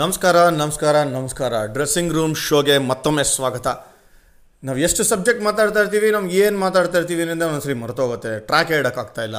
ನಮಸ್ಕಾರ 0.00 0.36
ನಮಸ್ಕಾರ 0.60 0.96
ನಮಸ್ಕಾರ. 1.16 1.54
ಡ್ರೆಸ್ಸಿಂಗ್ 1.74 2.12
ರೂಮ್ 2.16 2.34
ಶೋಗೆ 2.44 2.76
ಮತ್ತೊಮ್ಮೆ 2.90 3.24
ಸ್ವಾಗತ. 3.32 3.66
ನಾವು 4.66 4.78
ಎಷ್ಟು 4.86 5.02
ಸಬ್ಜೆಕ್ಟ್ 5.10 5.42
ಮಾತಾಡ್ತಾ 5.46 5.80
ಇರ್ತೀವಿ, 5.82 6.08
ನಮ್ಗೆ 6.14 6.36
ಏನು 6.44 6.56
ಮಾತಾಡ್ತಾ 6.62 6.96
ಇರ್ತೀವಿ 7.00 7.22
ಅನ್ನೋದೇ 7.24 7.46
ಒಂದ್ಸರಿ 7.54 7.74
ಮರ್ತೋಗುತ್ತೆ. 7.82 8.32
ಟ್ರ್ಯಾಕ್ 8.48 8.70
ಇಡೋಕ್ಕಾಗ್ತಾ 8.78 9.22
ಇಲ್ಲ. 9.28 9.36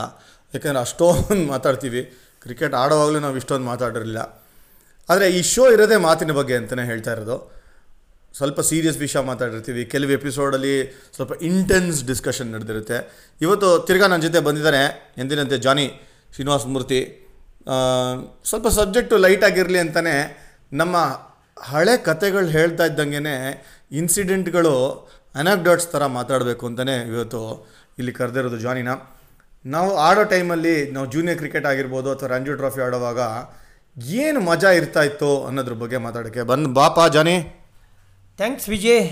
ಯಾಕೆಂದರೆ 0.53 0.81
ಅಷ್ಟೊಂದು 0.85 1.47
ಮಾತಾಡ್ತೀವಿ. 1.53 2.03
ಕ್ರಿಕೆಟ್ 2.43 2.75
ಆಡೋವಾಗಲೂ 2.83 3.19
ನಾವು 3.25 3.35
ಇಷ್ಟೊಂದು 3.41 3.67
ಮಾತಾಡಿರಲಿಲ್ಲ. 3.71 4.21
ಆದರೆ 5.09 5.27
ಈ 5.37 5.41
ಶೋ 5.53 5.65
ಇರೋದೇ 5.75 5.97
ಮಾತಿನ 6.07 6.35
ಬಗ್ಗೆ 6.39 6.55
ಅಂತಲೇ 6.61 6.85
ಹೇಳ್ತಾ 6.91 7.11
ಇರೋದು. 7.17 7.37
ಸ್ವಲ್ಪ 8.37 8.59
ಸೀರಿಯಸ್ 8.69 9.01
ವಿಷಯ 9.05 9.25
ಮಾತಾಡಿರ್ತೀವಿ. 9.31 9.83
ಕೆಲವು 9.95 10.13
ಎಪಿಸೋಡಲ್ಲಿ 10.19 10.75
ಸ್ವಲ್ಪ 11.15 11.33
ಇಂಟೆನ್ಸ್ 11.51 11.99
ಡಿಸ್ಕಷನ್ 12.13 12.49
ನಡೆದಿರುತ್ತೆ. 12.55 12.99
ಇವತ್ತು 13.47 13.69
ತಿರ್ಗಾ 13.89 14.09
ನನ್ನ 14.13 14.23
ಜೊತೆ 14.29 14.45
ಬಂದಿದ್ದಾರೆ 14.49 14.83
ಎಂದಿನಂತೆ 15.25 15.59
ಜಾನಿ 15.67 15.87
ಶ್ರೀನಿವಾಸ 16.33 16.65
ಮೂರ್ತಿ. 16.77 17.01
ಸ್ವಲ್ಪ 18.49 18.67
ಸಬ್ಜೆಕ್ಟು 18.79 19.15
ಲೈಟಾಗಿರಲಿ 19.27 19.79
ಅಂತಲೇ 19.85 20.17
ನಮ್ಮ 20.71 20.95
ಹಳೆ 21.71 21.93
ಕತೆಗಳು 22.07 22.47
ಹೇಳ್ತಾ 22.57 22.85
ಇದ್ದಂಗೆ 22.89 23.35
ಇನ್ಸಿಡೆಂಟ್ಗಳು 23.99 24.75
ಅನಾಕ್ಡಾಟ್ಸ್ 25.41 25.89
ಥರ 25.93 26.03
ಮಾತಾಡಬೇಕು 26.17 26.63
ಅಂತಲೇ 26.69 26.95
ಇವತ್ತು 27.11 27.41
ಇಲ್ಲಿ 27.99 28.13
ಕರೆದಿರೋದು 28.19 28.57
ಜಾನಿನ. 28.65 28.91
ನಾವು 29.65 29.91
ಆಡೋ 30.07 30.23
ಟೈಮಲ್ಲಿ 30.33 30.73
ನಾವು 30.95 31.05
ಜೂನಿಯರ್ 31.13 31.37
ಕ್ರಿಕೆಟ್ 31.41 31.67
ಆಗಿರ್ಬೋದು 31.71 32.09
ಅಥವಾ 32.13 32.29
ರಂಜು 32.33 32.53
ಟ್ರಾಫಿ 32.59 32.81
ಆಡೋವಾಗ 32.87 33.19
ಏನು 34.21 34.39
ಮಜಾ 34.49 34.71
ಇರ್ತಾ 34.79 35.03
ಇತ್ತು 35.09 35.29
ಅನ್ನೋದ್ರ 35.47 35.75
ಬಗ್ಗೆ 35.83 35.97
ಮಾತಾಡೋಕ್ಕೆ 36.05 36.43
ಬಂದು 36.51 36.69
ಬಾಪಾ 36.79 37.05
ಜಾನಿ. 37.15 37.37
ಥ್ಯಾಂಕ್ಸ್ 38.39 38.69
ವಿಜಯ್ 38.69 39.05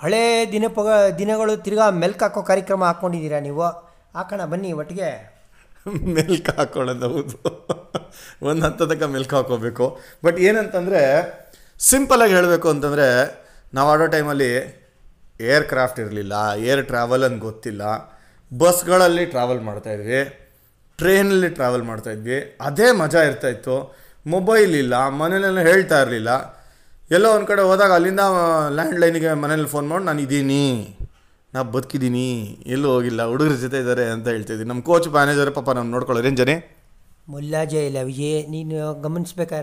ಹಳೇ 0.00 0.24
ದಿನಪ 0.52 0.80
ದಿನಗಳು 1.18 1.52
ತಿರ್ಗಾ 1.56 1.86
ಮೆಲ್ಕ್ 2.02 2.22
ಹಾಕೋ 2.22 2.42
ಕಾರ್ಯಕ್ರಮ 2.50 2.82
ಹಾಕ್ಕೊಂಡಿದ್ದೀರಾ 2.90 3.40
ನೀವು? 3.48 3.66
ಹಾಕೋಣ 4.16 4.44
ಬನ್ನಿ 4.52 4.70
ಒಟ್ಟಿಗೆ. 4.72 5.10
ಮಿಲ್ಕ್ 5.86 6.50
ಹಾಕೊಳ್ಳೋದು 6.58 7.08
ಹೌದು. 7.14 7.36
ಒಂದು 8.48 8.62
ಹಂತದಕ್ಕೆ 8.66 9.06
ಮಿಲ್ಕ್ 9.14 9.34
ಹಾಕೋಬೇಕು. 9.34 9.86
ಬಟ್ 10.24 10.38
ಏನಂತಂದರೆ 10.48 11.02
ಸಿಂಪಲಾಗಿ 11.80 12.34
ಹೇಳಬೇಕು 12.38 12.68
ಅಂತಂದರೆ, 12.68 13.08
ನಾವು 13.74 13.88
ಆಡೋ 13.92 14.06
ಟೈಮಲ್ಲಿ 14.06 14.50
ಏರ್ 15.52 15.64
ಕ್ರಾಫ್ಟ್ 15.72 16.00
ಇರಲಿಲ್ಲ, 16.00 16.34
ಏರ್ 16.70 16.82
ಟ್ರಾವೆಲ್ 16.86 17.24
ಅಂತ 17.28 17.40
ಗೊತ್ತಿಲ್ಲ. 17.48 17.82
ಬಸ್ಗಳಲ್ಲಿ 18.52 19.24
ಟ್ರಾವೆಲ್ 19.26 19.60
ಮಾಡ್ತಾಯಿದ್ವಿ 19.60 20.20
ಟ್ರೈನಲ್ಲಿ 20.98 21.48
ಟ್ರಾವೆಲ್ 21.48 21.82
ಮಾಡ್ತಾಯಿದ್ವಿ 21.82 22.38
ಅದೇ 22.60 22.88
ಮಜಾ 23.02 23.22
ಇರ್ತಾಯಿತ್ತು 23.22 23.76
ಮೊಬೈಲ್ 24.26 24.74
ಇಲ್ಲ, 24.74 24.94
ಮನೇಲೆಲ್ಲ 25.08 25.60
ಹೇಳ್ತಾ 25.60 25.96
ಇರಲಿಲ್ಲ. 26.02 26.30
ಎಲ್ಲೋ 27.10 27.28
ಒಂದು 27.36 27.46
ಕಡೆ 27.46 27.62
ಹೋದಾಗ 27.62 27.92
ಅಲ್ಲಿಂದ 27.98 28.24
ಲ್ಯಾಂಡ್ಲೈನಿಗೆ 28.76 29.30
ಮನೇಲಿ 29.44 29.70
ಫೋನ್ 29.72 29.88
ಮಾಡಿ 29.88 30.04
ನಾನು 30.04 30.20
ಇದ್ದೀನಿ 30.20 30.64
ನಾ 31.54 31.62
ಬದುಕಿದ್ದೀನಿ 31.62 32.28
ಎಲ್ಲೂ 32.66 32.88
ಹೋಗಿಲ್ಲ 32.94 33.22
ಹುಡುಗರ 33.24 33.54
ಜೊತೆ 33.54 33.78
ಇದ್ದಾರೆ 33.78 34.04
ಅಂತ 34.10 34.26
ಹೇಳ್ತಿದ್ದೀನಿ 34.28 34.68
ನಮ್ಮ 34.68 34.82
ಕೋಚ್ 34.82 35.08
ಮ್ಯಾನೇಜರ್ 35.08 35.50
ಪಾಪ 35.54 35.70
ನಾವು 35.70 35.86
ನೋಡ್ಕೊಳ್ಳೋರು 35.86 36.28
ಏನು 36.28 36.36
ಜನಿ? 36.36 36.54
ಮುಲ್ಲಾಜೆ 37.28 37.86
ಇಲ್ಲ 37.86 37.98
ವಿಜಯ್ 38.02 38.40
ನೀನು 38.48 38.76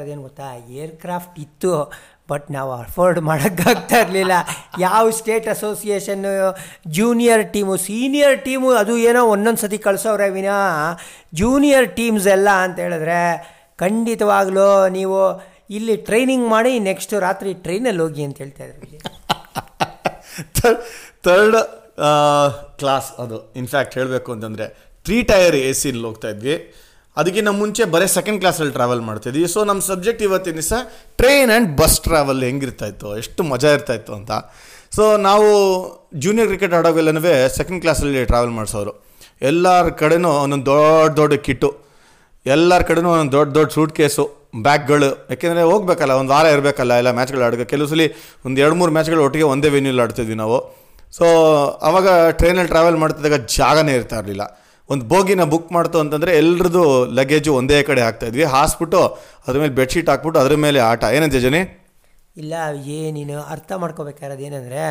ಏನು 0.07 0.21
ಗೊತ್ತಾ? 0.21 0.49
ಏರ್ಕ್ರಾಫ್ಟ್ 0.69 1.39
ಇತ್ತು 1.39 1.71
ಬಟ್ 2.29 2.51
ನಾವು 2.51 2.71
ಅಫೋರ್ಡ್ 2.73 3.19
ಮಾಡೋಕ್ಕಾಗ್ತಾ 3.19 3.97
ಇರಲಿಲ್ಲ. 3.99 4.33
ಯಾವ 4.79 5.09
state 5.09 5.47
association 5.47 6.33
junior 6.87 7.43
team 7.53 7.77
senior 7.77 8.37
team 8.45 8.69
ಅದು 8.71 8.97
ಏನೋ 9.09 9.23
ಒಂದೊಂದು 9.25 9.61
ಸತಿ 9.61 9.77
ಕಳಿಸೋರೆ 9.77 10.29
ವಿನ. 10.29 10.51
ಜೂನಿಯರ್ 11.33 11.89
ಟೀಮ್ಸ್ 11.95 12.27
ಎಲ್ಲ 12.27 12.49
ಅಂತ 12.65 12.79
ಹೇಳಿದ್ರೆ 12.79 13.19
ಖಂಡಿತವಾಗ್ಲೂ 13.77 14.89
ನೀವು 14.89 15.19
ಇಲ್ಲಿ 15.69 15.95
ಟ್ರೈನಿಂಗ್ 15.97 16.49
ಮಾಡಿ 16.49 16.79
ನೆಕ್ಸ್ಟ್ 16.79 17.13
ರಾತ್ರಿ 17.13 17.53
ಟ್ರೈನಲ್ಲಿ 17.65 18.01
ಹೋಗಿ 18.01 18.23
ಅಂತ 18.23 18.37
ಹೇಳ್ತಾ 18.37 18.63
ಇದ್ರು. 18.65 18.87
ಕ್ಲಾಸ್ 22.81 23.09
ಅದು 23.23 23.37
ಇನ್ಫ್ಯಾಕ್ಟ್ 23.61 23.93
ಹೇಳಬೇಕು 23.99 24.29
ಅಂತಂದರೆ 24.35 24.67
ತ್ರೀ 25.05 25.17
ಟೈರ್ 25.31 25.57
ಎ 25.67 25.71
ಸಿಲಿ 25.81 26.03
ಹೋಗ್ತಾ 26.07 26.29
ಇದ್ವಿ. 26.33 26.55
ಅದಕ್ಕಿಂತ 27.17 27.51
ಮುಂಚೆ 27.61 27.83
ಬರೀ 27.93 28.07
ಸೆಕೆಂಡ್ 28.17 28.39
ಕ್ಲಾಸಲ್ಲಿ 28.41 28.73
ಟ್ರಾವೆಲ್ 28.77 29.03
ಮಾಡ್ತಿದ್ವಿ. 29.09 29.45
ಸೊ 29.53 29.59
ನಮ್ಮ 29.69 29.81
ಸಬ್ಜೆಕ್ಟ್ 29.91 30.21
ಇವತ್ತಿನ 30.27 30.55
ದಿವಸ 30.59 30.73
ಟ್ರೈನ್ 31.19 31.51
ಆ್ಯಂಡ್ 31.53 31.69
ಬಸ್ 31.79 31.97
ಟ್ರಾವೆಲ್ 32.07 32.41
ಹೆಂಗಿರ್ತಾ 32.47 32.87
ಇತ್ತು, 32.91 33.09
ಎಷ್ಟು 33.21 33.41
ಮಜಾ 33.51 33.71
ಇರ್ತಾ 33.77 33.93
ಇತ್ತು 33.99 34.13
ಅಂತ. 34.19 34.31
ಸೊ 34.97 35.03
ನಾವು 35.27 35.47
ಜೂನಿಯರ್ 36.23 36.49
ಕ್ರಿಕೆಟ್ 36.51 36.75
ಆಡೋವೆಲ್ಲನೂ 36.79 37.21
ಸೆಕೆಂಡ್ 37.59 37.81
ಕ್ಲಾಸಲ್ಲಿ 37.85 38.23
ಟ್ರಾವೆಲ್ 38.31 38.53
ಮಾಡಿಸೋರು. 38.59 38.93
ಎಲ್ಲರ 39.49 39.89
ಕಡೆನೂ 40.01 40.29
ಒಂದೊಂದು 40.43 40.67
ದೊಡ್ಡ 40.71 41.13
ದೊಡ್ಡ 41.19 41.33
ಕಿಟ್ಟು. 41.47 41.69
ಎಲ್ಲರ 42.45 42.81
ಕಡೆನೂ 42.89 43.09
ಒಂದೊಂದು 43.15 43.35
ದೊಡ್ಡ 43.37 43.49
ದೊಡ್ಡ 43.57 43.69
ಸೂಟ್ 43.77 43.93
ಕೇಸು 43.99 44.25
ಬ್ಯಾಗ್ಗಳು 44.67 45.09
ಯಾಕೆಂದರೆ 45.31 45.63
ಹೋಗ್ಬೇಕಲ್ಲ, 45.71 46.13
ಒಂದು 46.21 46.31
ವಾರ 46.35 46.45
ಇರಬೇಕಲ್ಲ, 46.55 46.93
ಎಲ್ಲ 47.01 47.11
ಮ್ಯಾಚ್ಗಳು 47.17 47.43
ಆಡೋಕೆ 47.47 47.65
ಕೆಲವು 47.73 47.87
ಸಲ 47.91 48.05
ಒಂದು 48.47 48.57
ಎರಡು 48.63 48.75
ಮೂರು 48.79 48.91
ಮ್ಯಾಚ್ಗಳು 48.97 49.23
ಒಟ್ಟಿಗೆ 49.25 49.47
ಒಂದೇ 49.53 49.69
ವೆನ್ಯೂಲಿ 49.75 50.01
ಆಡ್ತಿದ್ವಿ 50.05 50.37
ನಾವು. 50.43 50.57
ಸೊ 51.13 51.25
ಅವಾಗ 51.81 52.07
ಟ್ರೈನಲ್ಲಿ 52.29 52.67
ಟ್ರಾವೆಲ್ 52.67 52.97
ಮಾಡ್ತಿದ್ದಾಗ 52.97 53.37
ಜಾಗನೇ 53.57 53.93
ಇರ್ತಾ 53.93 54.17
ಇರಲಿಲ್ಲ. 54.19 54.43
ಒಂದು 54.89 55.05
ಬೋಗಿನ 55.05 55.43
ಬುಕ್ 55.43 55.71
ಮಾಡ್ತು 55.71 55.97
ಅಂತಂದರೆ 55.99 56.31
ಎಲ್ರದ್ದು 56.37 56.83
ಲಗೇಜು 57.17 57.51
ಒಂದೇ 57.55 57.83
ಕಡೆ 57.83 58.01
ಹಾಕ್ತಾಯಿದ್ವಿ 58.01 58.43
ಹಾಸ್ಬಿಟ್ಟು 58.43 59.01
ಅದ್ರ 59.47 59.57
ಮೇಲೆ 59.63 59.73
ಬೆಡ್ಶೀಟ್ 59.79 60.09
ಹಾಕ್ಬಿಟ್ಟು 60.09 60.39
ಅದ್ರ 60.39 60.55
ಮೇಲೆ 60.65 60.79
ಆಟ. 60.79 61.03
ಏನಂತೆ 61.17 61.39
ಜನಿ? 61.39 61.61
ಇಲ್ಲ, 62.37 62.53
ಏ 62.95 62.99
ಅರ್ಥ 63.55 63.71
ಮಾಡ್ಕೋಬೇಕಾಗಿರೋದು 63.83 64.43
ಏನಂದರೆ 64.49 64.81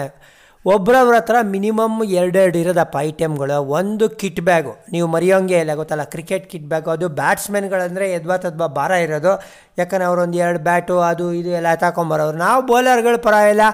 ಒಬ್ರೊಬ್ರ 0.71 1.17
ಹತ್ರ 1.19 1.37
ಮಿನಿಮಮ್ 1.53 1.99
ಎರಡೆರಡು 2.21 2.57
ಇರೋದಪ್ಪ 2.63 2.97
ಐಟಮ್ಗಳು, 3.09 3.57
ಒಂದು 3.79 4.05
ಕಿಟ್ 4.21 4.41
ಬ್ಯಾಗು. 4.49 4.73
ನೀವು 4.95 5.07
ಮರೆಯೋಂಗೆ 5.13 5.57
ಇಲ್ಲ, 5.65 5.73
ಗೊತ್ತಲ್ಲ? 5.81 6.05
ಕ್ರಿಕೆಟ್ 6.15 6.47
ಕಿಟ್ 6.53 6.67
ಬ್ಯಾಗು, 6.73 6.89
ಅದು 6.97 7.07
ಬ್ಯಾಟ್ಸ್ಮನ್ಗಳಂದರೆ 7.21 8.07
ಎದ್ವಾ 8.17 8.37
ತದ್ವಾ 8.45 8.67
ಭಾರ 8.79 8.91
ಇರೋದು. 9.05 9.33
ಯಾಕಂದ್ರೆ 9.81 10.07
ಅವ್ರೊಂದು 10.09 10.39
ಎರಡು 10.45 10.61
ಬ್ಯಾಟು, 10.69 10.97
ಅದು 11.11 11.27
ಇದು 11.41 11.51
ಎಲ್ಲ 11.61 11.73
ತಗೊಂಬರೋರು. 11.85 12.37
ನಾವು 12.45 12.61
ಬೌಲರ್ಗಳು 12.71 13.21
ಪರ 13.27 13.35
ಇಲ್ಲ 13.53 13.67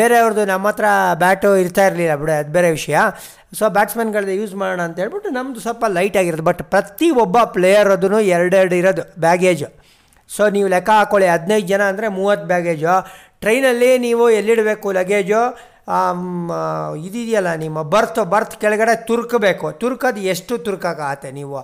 ಬೇರೆಯವ್ರದ್ದು 0.00 0.44
ನಮ್ಮ 0.52 0.72
ಹತ್ರ 0.72 0.88
ಬ್ಯಾಟು 1.24 1.50
ಇರ್ತಾ 1.64 1.84
ಇರಲಿಲ್ಲ 1.90 2.16
ಬಿಡು, 2.22 2.34
ಅದು 2.42 2.52
ಬೇರೆ 2.58 2.70
ವಿಷಯ. 2.78 2.98
ಸೊ 3.58 3.64
ಬ್ಯಾಟ್ಸ್ಮನ್ಗಳದ್ದು 3.76 4.36
ಯೂಸ್ 4.40 4.54
ಮಾಡೋಣ 4.62 4.80
ಅಂತ 4.88 4.98
ಹೇಳ್ಬಿಟ್ಟು 5.02 5.32
ನಮ್ಮದು 5.38 5.62
ಸ್ವಲ್ಪ 5.66 5.84
ಲೈಟ್ 5.98 6.18
ಆಗಿರೋದು. 6.22 6.46
ಬಟ್ 6.50 6.62
ಪ್ರತಿ 6.74 7.08
ಒಬ್ಬ 7.24 7.38
ಪ್ಲೇಯರ್ 7.56 7.90
ಅದನ್ನು 7.96 8.20
ಎರಡೆರಡು 8.36 8.76
ಇರೋದು 8.82 9.04
ಬ್ಯಾಗೇಜು 9.24 9.70
ಸೊ 10.30 10.44
ನೀವು 10.54 10.68
ಲೆಕ್ಕ 10.74 10.90
ಹಾಕ್ಕೊಳ್ಳಿ 10.98 11.28
ಹದಿನೈದು 11.34 11.66
ಜನ 11.72 11.82
ಅಂದರೆ 11.92 12.08
ಮೂವತ್ತು 12.16 12.46
ಬ್ಯಾಗೇಜು 12.52 12.94
ಟ್ರೈನಲ್ಲಿ 13.42 13.90
ನೀವು 14.04 14.24
ಎಲ್ಲಿಡಬೇಕು 14.38 14.88
ಲಗೇಜು 14.98 15.40
ಇದಿದೆಯಲ್ಲ 17.06 17.50
ನಿಮ್ಮ 17.62 17.78
ಬರ್ತ್ 17.92 18.18
ಬರ್ತ್ 18.32 18.54
ಕೆಳಗಡೆ 18.62 18.94
ತುರ್ಕಬೇಕು. 19.10 19.66
ತುರ್ಕೋದು 19.82 20.20
ಎಷ್ಟು 20.32 20.54
ತುರ್ಕಾಗತ್ತೆ 20.66 21.30
ನೀವು? 21.38 21.58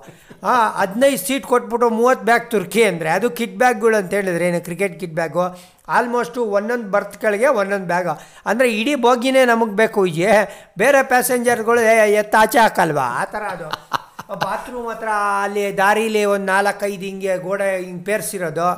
ಹದಿನೈದು 0.81 1.21
ಸೀಟ್ 1.27 1.47
ಕೊಟ್ಬಿಟ್ಟು 1.53 1.89
ಮೂವತ್ತು 1.99 2.25
ಬ್ಯಾಗ್ 2.31 2.47
ತುರ್ಕಿ 2.55 2.83
ಅಂದರೆ 2.91 3.11
ಅದು 3.17 3.31
ಕಿಟ್ 3.39 3.57
ಬ್ಯಾಗ್ಗಳು 3.63 3.97
ಅಂತ 4.01 4.13
ಹೇಳಿದ್ರೆ 4.19 4.47
ಏನು 4.49 4.61
ಕ್ರಿಕೆಟ್ 4.69 4.97
ಕಿಟ್ 5.01 5.15
ಬ್ಯಾಗು? 5.21 5.45
ಆಲ್ಮೋಸ್ಟು 5.97 6.41
ಒಂದೊಂದು 6.59 6.89
ಬರ್ತ್ಗಳಿಗೆ 6.95 7.49
ಒಂದೊಂದು 7.61 7.89
ಬ್ಯಾಗು. 7.93 8.15
ಅಂದರೆ 8.47 8.69
ಇಡೀ 8.81 8.95
ಬೋಗಿನೇ 9.07 9.45
ನಮಗೆ 9.53 9.77
ಬೇಕು 9.83 10.07
ಇಜೆ. 10.13 10.33
ಬೇರೆ 10.79 11.03
ಪ್ಯಾಸೆಂಜರ್ಗಳು 11.13 11.83
ಎತ್ತಾಚೆ 12.23 12.59
ಹಾಕಲ್ವಾ? 12.59 13.07
ಆ 13.21 13.25
ಥರ 13.35 13.45
ಅದು. 13.57 13.69
ಬಾತ್ರೂಮ್ 14.45 14.87
ಹತ್ರ 14.89 15.11
ಅಲ್ಲಿ 15.45 15.65
ದಾರೀಲಿ 15.77 16.25
ಒಂದು 16.35 16.47
ನಾಲ್ಕೈದು 16.47 17.05
ಹಿಂಗೆ 17.11 17.33
ಗೋಡೆ 17.47 17.67
ಹಿಂಗೆ 17.85 18.05
ಪೇರ್ಸಿರೋದು. 18.05 18.69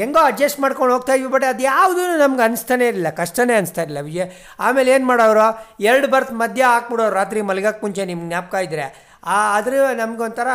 ಹೆಂಗೋ 0.00 0.20
ಅಡ್ಜಸ್ಟ್ 0.30 0.58
ಮಾಡ್ಕೊಂಡು 0.64 0.92
ಹೋಗ್ತಾ 0.94 1.14
ಇದ್ವಿ 1.18 1.30
ಬಟ್ 1.34 1.46
ಅದು 1.50 1.62
ಯಾವುದೂ 1.70 2.02
ನಮ್ಗೆ 2.22 2.42
ಅನಿಸ್ತಾನೆ 2.46 2.84
ಇರಲಿಲ್ಲ, 2.90 3.10
ಕಷ್ಟನೇ 3.20 3.54
ಅನಿಸ್ತಾ 3.60 3.82
ಇರಲಿಲ್ಲ 3.84 4.02
ವಿಜಯ. 4.08 4.24
ಆಮೇಲೆ 4.66 4.88
ಏನು 4.96 5.06
ಮಾಡೋರು, 5.10 5.46
ಎರಡು 5.90 6.08
ಬರ್ತ್ 6.14 6.32
ಮಧ್ಯ 6.42 6.62
ಹಾಕ್ಬಿಡೋರು, 6.72 7.14
ರಾತ್ರಿ 7.20 7.42
ಮಲಗಕ್ಕೆ 7.50 7.82
ಮುಂಚೆ 7.86 8.06
ನಿಮ್ಗೆ 8.10 8.28
ಜ್ಞಾಪಕ 8.30 8.54
ಇದ್ದರೆ 8.68 8.86
ಆ 9.34 9.36
ಅದ್ರ 9.58 9.72
ನಮಗೊಂಥರ 10.00 10.48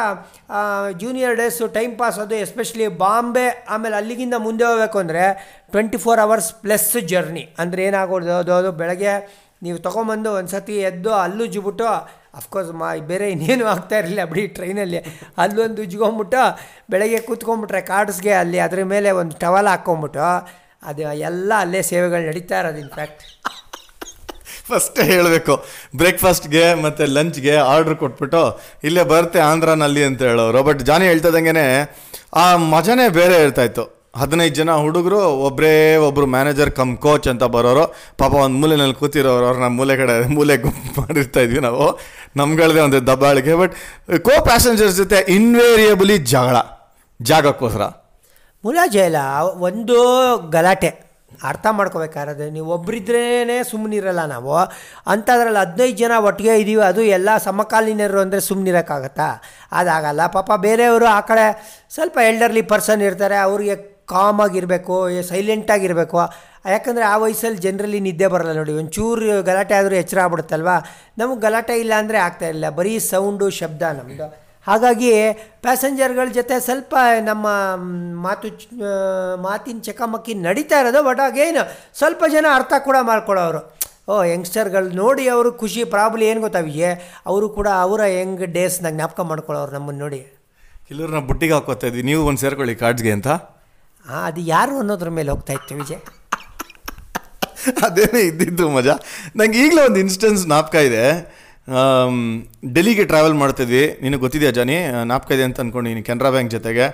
ಜೂನಿಯರ್ 1.02 1.36
ಡೇಸು 1.40 1.66
ಟೈಮ್ 1.78 1.94
ಪಾಸ್ 2.02 2.18
ಅದು 2.24 2.36
ಎಸ್ಪೆಷಲಿ 2.46 2.86
ಬಾಂಬೆ 3.02 3.48
ಆಮೇಲೆ 3.74 3.96
ಅಲ್ಲಿಗಿಂತ 4.00 4.36
ಮುಂದೆ 4.46 4.66
ಹೋಗಬೇಕು 4.68 4.98
ಅಂದರೆ 5.04 5.24
twenty 5.74 6.00
four 6.04 6.22
hours 6.26 6.52
plus 6.64 6.88
journey 7.12 7.44
ಅಂದರೆ 7.64 7.84
ಏನಾಗೋದು, 7.90 8.34
ಅದು 8.44 8.54
ಅದು, 8.60 8.72
ಬೆಳಗ್ಗೆ 8.82 9.14
ನೀವು 9.66 9.78
ತೊಗೊಂಬಂದು 9.88 10.30
ಒಂದು 10.40 10.52
ಸತಿ 10.56 10.78
ಎದ್ದು 10.92 11.12
ಅಲ್ಲೂ 11.26 11.46
ಅಫ್ಕೋರ್ಸ್ 12.36 12.72
ಮಾ 12.72 12.96
ಬೇರೆ 12.96 13.32
ಇನ್ನೇನು 13.32 13.66
ಆಗ್ತಾ 13.66 13.98
ಇರಲಿಲ್ಲ 13.98 14.26
ಬಿಡಿ 14.26 14.48
ಟ್ರೈನಲ್ಲಿ 14.48 14.98
ಅಲ್ಲೊಂದು 15.38 15.82
ಉಜ್ಕೊಂಬಿಟ್ಟು 15.82 16.60
ಬೆಳಗ್ಗೆ 16.90 17.20
ಕೂತ್ಕೊಂಡ್ಬಿಟ್ರೆ 17.20 17.82
ಕಾರ್ಡ್ಸ್ಗೆ 17.82 18.34
ಅಲ್ಲಿ 18.34 18.60
ಅದ್ರ 18.60 18.84
ಮೇಲೆ 18.84 19.12
ಒಂದು 19.12 19.38
ಟವಲ್ 19.38 19.68
ಹಾಕ್ಕೊಂಬಿಟ್ಟು 19.68 20.20
ಅದು 20.84 21.02
ಎಲ್ಲ 21.02 21.54
ಅಲ್ಲೇ 21.60 21.82
ಸೇವೆಗಳು 21.82 22.28
ನಡೀತಾ 22.28 22.60
ಇರೋದು 22.60 22.78
ಇನ್ಫ್ಯಾಕ್ಟ್ 22.78 23.24
ಫಸ್ಟ್ 24.70 25.00
ಹೇಳಬೇಕು. 25.00 25.66
ಬ್ರೇಕ್ಫಾಸ್ಟ್ಗೆ 25.96 26.74
ಮತ್ತು 26.74 27.06
ಲಂಚ್ಗೆ 27.06 27.56
ಆರ್ಡ್ರ್ 27.56 27.96
ಕೊಟ್ಬಿಟ್ಟು 27.96 28.62
ಇಲ್ಲೇ 28.84 29.04
ಬರುತ್ತೆ 29.04 29.40
ಆಂಧ್ರನಲ್ಲಿ 29.40 30.04
ಅಂತ 30.04 30.22
ಹೇಳೋರು. 30.22 30.64
ಬಟ್ 30.64 30.80
ಜಾನಿ 30.80 31.06
ಹೇಳ್ತದಂಗೆ 31.06 31.54
ಆ 32.34 32.56
ಮಜಾನೇ 32.56 33.10
ಬೇರೆ 33.10 33.44
ಇರ್ತಾಯಿತ್ತು 33.44 34.03
ಹದಿನೈದು 34.22 34.56
ಜನ 34.58 34.72
ಹುಡುಗರು 34.84 35.20
ಒಬ್ಬರೇ 35.48 35.72
ಒಬ್ಬರು 36.08 36.26
ಮ್ಯಾನೇಜರ್ 36.34 36.72
ಕಮ್ 36.80 36.92
ಕೋಚ್ 37.06 37.28
ಅಂತ 37.32 37.46
ಬರೋರು. 37.56 37.86
ಪಾಪ 38.22 38.32
ಒಂದು 38.46 38.58
ಮೂಲೆನಲ್ಲಿ 38.62 38.96
ಕೂತಿರೋರು 39.00 39.46
ಅವ್ರು 39.50 39.60
ನಮ್ಮ 39.64 39.76
ಮೂಲೆ 39.82 39.96
ಕಡೆ, 40.02 40.16
ಮೂಲೆ 40.38 40.56
ಗುಂಪು 40.64 40.90
ಮಾಡಿರ್ತಾ 41.02 41.42
ಇದ್ವಿ 41.46 41.62
ನಾವು. 41.68 41.86
ನಮ್ಗಳದೇ 42.40 42.82
ಒಂದು 42.88 43.00
ದಬ್ಬಾಳಿಗೆ 43.10 43.56
ಬಟ್ 43.62 43.74
ಕೋ 44.28 44.36
ಪ್ಯಾಸೆಂಜರ್ಸ್ 44.50 44.98
ಜೊತೆ 45.02 45.20
ಇನ್ವೇರಿಯಬಲಿ 45.38 46.18
ಜಗಳ. 46.34 46.58
ಜಾಗಕ್ಕೋಸ್ಕರ. 47.20 47.86
ಮುಲಾಜೆ 48.64 49.06
ಇಲ್ಲ 49.10 49.22
ಒಂದು 49.70 49.96
ಗಲಾಟೆ. 50.56 50.92
ಅರ್ಥ 51.50 51.66
ಮಾಡ್ಕೋಬೇಕಾದ್ರೆ 51.78 52.48
ನೀವು 52.56 52.68
ಒಬ್ಬರಿದ್ರೇ 52.76 53.56
ಸುಮ್ಮನಿರಲ್ಲ 53.70 54.24
ನಾವು. 54.34 54.54
ಅಂಥದ್ರಲ್ಲಿ 55.14 55.60
ಹದಿನೈದು 55.64 55.98
ಜನ 56.02 56.20
ಒಟ್ಟಿಗೆ 56.28 56.54
ಇದ್ದೀವಿ 56.62 56.84
ಅದು 56.90 57.02
ಎಲ್ಲ 57.18 57.30
ಸಮಕಾಲೀನರು 57.48 58.20
ಅಂದರೆ 58.26 58.42
ಸುಮ್ಮನಿರೋಕ್ಕಾಗತ್ತಾ 58.50 59.28
ಅದಾಗಲ್ಲ, 59.80 60.22
ಪಾಪ 60.38 60.52
ಬೇರೆಯವರು 60.68 61.08
ಆ 61.18 61.20
ಕಡೆ 61.32 61.48
ಸ್ವಲ್ಪ 61.96 62.18
ಎಲ್ಡರ್ಲಿ 62.30 62.64
ಪರ್ಸನ್ 62.74 63.04
ಇರ್ತಾರೆ, 63.10 63.40
ಅವ್ರಿಗೆ 63.48 63.76
ಕಾಮಾಗಿರಬೇಕು 64.14 64.96
ಸೈಲೆಂಟಾಗಿರಬೇಕು 65.32 66.20
ಯಾಕಂದರೆ 66.74 67.06
ಆ 67.14 67.16
ವಯಸ್ಸಲ್ಲಿ 67.24 67.60
ಜನರಲ್ಲಿ 67.66 68.00
ನಿದ್ದೆ 68.08 68.28
ಬರಲ್ಲ 68.34 68.52
ನೋಡಿ. 68.60 68.74
ಒಂಚೂರು 68.82 69.26
ಗಲಾಟೆ 69.50 69.74
ಆದರೂ 69.80 69.96
ಎಚ್ಚರ 70.04 70.20
ಆಗ್ಬಿಡುತ್ತಲ್ವ? 70.26 70.70
ನಮಗೆ 71.18 71.42
ಗಲಾಟೆ 71.46 71.76
ಇಲ್ಲ 71.84 71.94
ಅಂದರೆ 72.02 72.20
ಇರಲಿಲ್ಲ 72.48 72.70
ಬರೀ 72.80 72.94
ಸೌಂಡು 73.12 73.48
ಶಬ್ದ 73.60 73.84
ನಮ್ಮದು 74.00 74.28
ಹಾಗಾಗಿ 74.68 75.10
ಪ್ಯಾಸೆಂಜರ್ಗಳ 75.64 76.28
ಜೊತೆ 76.36 76.56
ಸ್ವಲ್ಪ 76.68 76.94
ನಮ್ಮ 77.30 77.48
ಮಾತು 78.26 78.50
ಮಾತಿನ 79.46 79.80
ಚಕಮಕಿ 79.88 80.34
ನಡೀತಾ 80.46 80.78
ಇರೋದು, 80.82 81.00
ಬಟ್ 81.08 81.22
ಆಗೇನು 81.26 81.64
ಸ್ವಲ್ಪ 82.00 82.24
ಜನ 82.36 82.46
ಅರ್ಥ 82.58 82.74
ಕೂಡ 82.86 82.98
ಮಾಡ್ಕೊಳ್ಳೋರು. 83.10 83.62
ಓ, 84.12 84.14
ಯಂಗ್ಸ್ಟರ್ಗಳು 84.24 84.90
ನೋಡಿ 85.02 85.26
ಅವರು 85.34 85.50
ಖುಷಿ, 85.62 85.82
ಪ್ರಾಬ್ಲಮ್ 85.96 86.26
ಏನು 86.30 86.42
ಗೊತ್ತಾ 86.46 86.62
ವಿಜಯ್? 86.70 86.96
ಅವರು 87.32 87.50
ಕೂಡ 87.58 87.68
ಅವರ 87.86 88.02
ಯಂಗ್ 88.20 88.44
ಡೇಸ್ನ 88.58 88.90
ಜ್ಞಾಪಕ 88.96 89.22
ಮಾಡ್ಕೊಳ್ಳೋರು 89.32 89.74
ನಮ್ಮನ್ನು 89.78 90.02
ನೋಡಿ. 90.06 90.22
ಕೆಲವ್ರನ್ನ 90.88 91.22
ಬುಟ್ಟಿಗೆ 91.28 91.54
ಹಾಕೋತಾ 91.54 91.90
ನೀವು 92.12 92.24
ಒಂದು 92.30 92.42
ಸೇರ್ಕೊಳ್ಳಿ 92.46 92.76
ಕಾರ್ಡ್ಸ್ಗೆ 92.76 93.12
ಅಂತ. 93.18 93.30
ಅದು 94.10 94.42
ಯಾರು 94.42 94.78
ಅನ್ನೋದ್ರ 94.78 95.10
ಮೇಲೆ 95.10 95.32
ಹೋಗ್ತಾ 95.32 95.54
ಇತ್ತು 95.54 95.76
ವಿಜಯ್? 95.76 96.02
ಅದೇನೇ 97.86 98.20
ಇದ್ದಿದ್ದು 98.20 98.70
ಮಜಾ? 98.70 98.94
ನಂಗೆ 99.36 99.58
ಈಗಲೇ 99.66 99.86
ಒಂದು 99.86 100.00
ಇನ್ಸ್ಟೆನ್ಸ್ 100.00 100.48
ನಾಪ್ಕ 100.48 100.76
ಇದೆ. 100.76 101.04
ಡೆಲ್ಲಿಗೆ 102.74 103.04
ಟ್ರಾವೆಲ್ 103.04 103.34
ಮಾಡ್ತಿದ್ವಿ. 103.34 104.00
ನಿನಗೆ 104.02 104.20
ಗೊತ್ತಿದೆಯಾ 104.20 104.52
ಜಾನಿ? 104.52 104.78
ನಾಪ್ಕ 105.06 105.32
ಇದೆ 105.32 105.44
ಅಂತ 105.44 105.60
ಅಂದ್ಕೊಂಡಿನಿ 105.60 106.04
ಕೆನರಾ 106.04 106.30
ಬ್ಯಾಂಕ್ 106.30 106.52
ಜೊತೆಗೆ. 106.52 106.86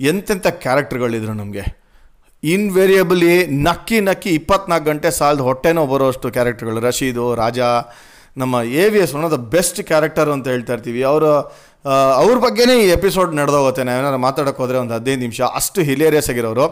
ಎಂತೆಂಥ 0.00 0.46
ಕ್ಯಾರೆಕ್ಟರ್ಗಳಿದ್ರು 0.46 1.32
ನಮಗೆ. 1.32 1.64
ಇನ್ವೇರಿಯಬಲಿ 2.44 3.46
ನಕ್ಕಿ 3.46 4.00
ನಕ್ಕಿ 4.00 4.30
ಇಪ್ಪತ್ನಾಲ್ಕು 4.30 4.86
ಗಂಟೆ 4.86 5.10
ಸಾಲದ 5.10 5.40
ಹೊಟ್ಟೆನೋ 5.40 5.86
ಬರೋಷ್ಟು 5.86 6.30
ಕ್ಯಾರೆಕ್ಟರ್ಗಳು 6.30 6.80
ರಶೀದು, 6.80 7.34
ರಾಜ, 7.34 7.58
ನಮ್ಮ 8.36 8.54
A 8.54 8.88
V 8.88 8.98
S 8.98 9.14
one 9.14 9.24
of 9.24 9.32
the 9.32 9.36
best 9.36 9.82
character 9.82 10.28
ಅಂತ 10.28 10.48
ಹೇಳ್ತಾ 10.48 10.72
ಇರ್ತೀವಿ. 10.72 11.02
ಅವರು 11.02 11.56
ಅವ್ರ 12.22 12.36
ಬಗ್ಗೆನೇ 12.38 12.74
ಈ 12.84 12.86
ಎಪಿಸೋಡ್ 12.88 13.30
ನಡೆದೋಗುತ್ತೆ. 13.36 13.82
ನಾವೇನಾದ್ರು 13.84 14.18
ಮಾತಾಡೋಕೆ 14.18 14.60
ಹೋದರೆ 14.62 14.78
ಒಂದು 14.78 14.94
ಹದಿನೈದು 14.94 15.20
ನಿಮಿಷ. 15.20 15.40
ಅಷ್ಟು 15.40 15.80
ಹಿಲೇರಿಯಸ್ 15.82 16.30
ಆಗಿರೋರು 16.30 16.66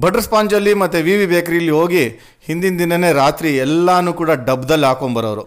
ಬಟರ್ 0.00 0.22
ಸ್ಪಾಂಜಲ್ಲಿ 0.22 0.74
ಮತ್ತು 0.74 0.98
ವಿ 0.98 1.14
ವಿ 1.16 1.26
ಬೇಕ್ರಿಲಿ 1.26 1.70
ಹೋಗಿ 1.70 2.04
ಹಿಂದಿನ 2.46 2.78
ದಿನನೇ 2.78 3.12
ರಾತ್ರಿ 3.12 3.56
ಎಲ್ಲನೂ 3.56 4.12
ಕೂಡ 4.20 4.30
ಡಬ್ದಲ್ಲಿ 4.30 4.86
ಹಾಕೊಂಬರೋರು. 4.86 5.44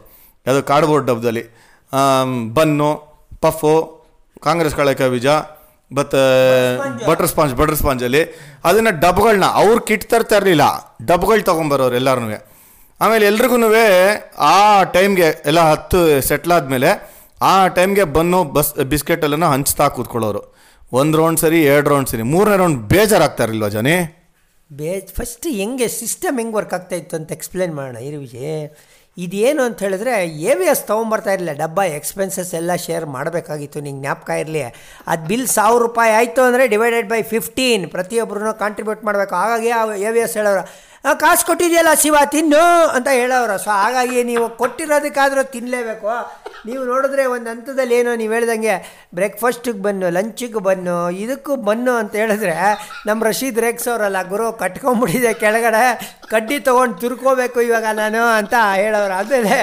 ಅದು 0.47 0.63
ಕಾರ್ಡ್ಬೋರ್ಡ್ 0.63 1.07
ಡಬ್ದಲ್ಲಿ. 1.07 1.43
ಬನ್ನು, 2.53 2.89
ಪಫು, 3.41 3.73
ಕಾಂಗ್ರೆಸ್ 4.43 4.75
ಕಳೆಕ 4.75 5.01
ಬೀಜ 5.01 5.27
ಮತ್ತು 5.97 6.19
ಬಟರ್ 7.07 7.27
ಸ್ಪಾಂಜ್ 7.27 7.53
ಬಟರ್ 7.55 7.75
ಸ್ಪಾಂಜಲ್ಲಿ. 7.75 8.21
ಅದನ್ನು 8.63 8.99
ಡಬ್ಗಳನ್ನ 8.99 9.45
ಅವ್ರು 9.45 9.81
ಕಿಟ್ 9.81 10.05
ತರ್ತಾ 10.09 10.35
ಇರಲಿಲ್ಲ. 10.35 10.63
ಡಬ್ಗಳು 11.05 11.43
ತೊಗೊಂಬರೋರು 11.43 11.95
ಎಲ್ಲರೂ 11.95 12.39
ಆಮೇಲೆ 13.01 13.25
ಎಲ್ರಿಗೂ 13.25 13.57
ಆ 14.37 14.83
ಟೈಮ್ಗೆ 14.83 15.27
ಎಲ್ಲ 15.45 15.59
ಹತ್ತು 15.71 15.99
ಸೆಟ್ಲ್ 16.27 16.51
ಆದಮೇಲೆ 16.51 16.89
ಆ 17.41 17.67
ಟೈಮ್ಗೆ 17.67 18.03
ಬನ್ನು 18.03 18.43
ಬಸ್ 18.43 18.75
ಬಿಸ್ಕೆಟ್ 18.75 19.23
ಎಲ್ಲನೂ 19.23 19.45
ಹಂಚ್ತಾ 19.45 19.87
ಕೂತ್ಕೊಳ್ಳೋರು. 19.87 20.55
ಒಂದು 20.93 21.17
ರೌಂಡ್ 21.17 21.39
ಸರಿ 21.39 21.63
ಎರಡು 21.63 21.89
ರೌಂಡ್ 21.89 22.09
ಸರಿ 22.09 22.21
ಮೂರನೇ 22.21 22.57
ರೌಂಡ್ 22.57 22.81
ಬೇಜಾರಾಗ್ತಾರಿಲ್ವ 22.81 23.69
ಜನಿ? 23.69 24.25
ಬೇಜ್ 24.73 25.13
ಫಸ್ಟ್ 25.13 25.47
ಹೆಂಗೆ 25.47 25.87
ಸಿಸ್ಟಮ್ 25.87 26.39
ಹೆಂಗೆ 26.39 26.55
ವರ್ಕ್ 26.55 26.73
ಆಗ್ತಾ 26.73 26.95
ಇತ್ತು 26.95 27.15
ಅಂತ 27.15 27.31
ಎಕ್ಸ್ಪ್ಲೇನ್ 27.31 27.75
ಮಾಡೋಣ 27.75 27.97
ವಿಜಯ್ 27.97 28.69
ಇದೇನು 29.17 29.63
ಅಂತ 29.63 29.83
ಹೇಳಿದ್ರೆ 29.83 30.25
ಎ 30.27 30.55
ವಿ 30.55 30.65
ಎಸ್ 30.65 30.87
ತೊಗೊಂಬರ್ತಾ 30.87 31.33
ಇರಲಿಲ್ಲ. 31.33 31.65
ಡಬ್ಬ 31.65 31.83
ಎಕ್ಸ್ಪೆನ್ಸಸ್ 31.83 32.53
ಎಲ್ಲ 32.53 32.75
ಶೇರ್ 32.75 33.05
ಮಾಡಬೇಕಾಗಿತ್ತು 33.05 33.79
ನಿಂಗೆ 33.79 34.01
ಜ್ಞಾಪಕ 34.01 34.29
ಇರಲಿ. 34.29 34.61
ಅದು 35.07 35.27
ಬಿಲ್ 35.27 35.47
ಸಾವಿರ 35.47 35.81
ರೂಪಾಯಿ 35.81 36.11
ಆಯಿತು 36.11 36.41
ಅಂದರೆ 36.41 36.67
ಡಿವೈಡೆಡ್ 36.67 37.09
ಬೈ 37.09 37.21
ಫಿಫ್ಟೀನ್ 37.21 37.87
ಪ್ರತಿಯೊಬ್ಬರೂ 37.91 38.53
ಕಾಂಟ್ರಿಬ್ಯೂಟ್ 38.53 39.03
ಮಾಡಬೇಕು. 39.03 39.35
ಹಾಗಾಗಿ 39.35 39.69
ಆ 39.69 39.93
ಎ 39.93 40.11
ವಿ 40.11 40.19
ಎಸ್ 40.19 40.37
ಹೇಳೋರು 40.37 40.61
"ಆ, 40.61 40.65
ಕಾಸು 41.13 41.43
ಕೊಟ್ಟಿದೆಯಲ್ಲ 41.45 41.91
ಶಿವ, 42.03 42.17
ತಿನ್ನು 42.35 42.63
ಅಂತ 42.95 43.09
ಹೇಳೋರು 43.19 43.57
ಸೊ, 43.57 43.69
ಹಾಗಾಗಿ 43.83 44.23
ನೀವು 44.23 44.45
ಕೊಟ್ಟಿರೋದಕ್ಕಾದರೂ 44.61 45.43
ತಿನ್ನಲೇಬೇಕು 45.55 46.11
ನೀವು 46.65 46.83
ನೋಡಿದ್ರೆ 46.85 47.23
ಒಂದು 47.25 47.47
ಹಂತದಲ್ಲಿ 47.49 47.95
ಏನೋ 47.99 48.11
ನೀವು 48.15 48.33
ಹೇಳ್ದಂಗೆ 48.33 48.75
ಬ್ರೇಕ್ಫಾಸ್ಟಿಗೆ 49.15 49.81
ಬನ್ನು 49.81 50.07
ಲಂಚಿಗೆ 50.09 50.61
ಬನ್ನು, 50.69 50.97
ಇದಕ್ಕೂ 51.23 51.55
ಬನ್ನು 51.69 51.93
ಅಂತ 52.01 52.15
ಹೇಳಿದ್ರೆ 52.15 52.55
ನಮ್ಮ 53.07 53.19
ರಶೀದ್ 53.23 53.59
ರೇಕ್ಸ್ 53.65 53.87
ಅವರಲ್ಲ, 53.89 54.21
ಗುರು 54.33 54.47
ಕಟ್ಕೊಂಬಿಟ್ಟಿದೆ 54.63 55.33
ಕೆಳಗಡೆ, 55.43 55.83
ಕಡ್ಡಿ 56.29 56.59
ತೊಗೊಂಡು 56.59 56.97
ತುರ್ಕೋಬೇಕು 56.97 57.61
ಇವಾಗ 57.61 57.87
ನಾನು 57.93 58.23
ಅಂತ 58.39 58.55
ಹೇಳೋರು 58.81 59.15
ಆಮೇಲೆ 59.19 59.57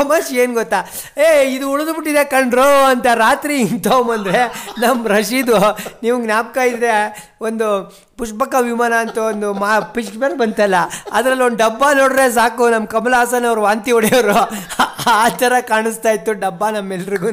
ತಮಾಷೆ 0.00 0.34
ಏನು 0.42 0.54
ಗೊತ್ತಾ? 0.54 0.80
ಏ, 1.24 1.28
ಇದು 1.54 1.64
ಉಳಿದು 1.72 1.94
ಬಿಟ್ಟಿದೆ 1.94 2.24
ಕಣ್ರು 2.34 2.68
ಅಂತ 2.90 3.06
ರಾತ್ರಿ 3.24 3.56
ತೊಗೊಂಬಂದ್ರೆ 3.88 4.42
ನಮ್ಮ 4.84 5.08
ರಶೀದು. 5.16 5.58
ನೀವು 6.02 6.16
ಜ್ಞಾಪಕ 6.24 6.58
ಇದ್ದರೆ 6.72 6.92
ಒಂದು 7.40 7.66
ಪುಷ್ಪಕ 8.20 8.54
ವಿಮಾನ 8.60 8.94
ಅಂತ 9.04 9.18
ಒಂದು 9.32 9.48
ಮಾ 9.60 9.68
ಪಿಚ್ಮೇಲೆ 9.94 10.36
ಬಂತಲ್ಲ, 10.42 10.78
ಅದರಲ್ಲಿ 11.12 11.44
ಒಂದು 11.44 11.58
ಡಬ್ಬ 11.58 11.84
ನೋಡ್ರೆ 11.98 12.26
ಸಾಕು 12.38 12.64
ನಮ್ಮ 12.68 12.86
ಕಮಲ 12.86 13.14
ಹಾಸನ್ 13.16 13.46
ಅವರು 13.50 13.62
ವಾಂತಿ 13.62 13.92
ಹೊಡೆಯೋರು. 13.96 14.38
ಆ 15.12 15.22
ಥರ 15.40 15.52
ಕಾಣಿಸ್ತಾ 15.68 16.10
ಇತ್ತು 16.10 16.32
ಡಬ್ಬ 16.42 16.64
ನಮ್ಮೆಲ್ರಿಗೂ 16.76 17.30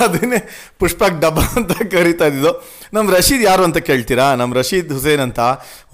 ಅದನ್ನೇ 0.00 0.48
ಪುಷ್ಪಕ್ 0.78 1.20
ಡಬ್ಬ 1.20 1.38
ಅಂತ 1.56 1.72
ಕರಿತಾ 1.72 2.26
ಇದ್ದಿದ್ದು. 2.26 2.52
ನಮ್ಮ 2.92 3.14
ರಶೀದ್ 3.16 3.42
ಯಾರು 3.42 3.64
ಅಂತ 3.64 3.78
ಕೇಳ್ತೀರಾ? 3.78 4.34
ನಮ್ಮ 4.34 4.54
ರಶೀದ್ 4.54 4.92
ಹುಸೇನ್ 4.92 5.20
ಅಂತ. 5.20 5.40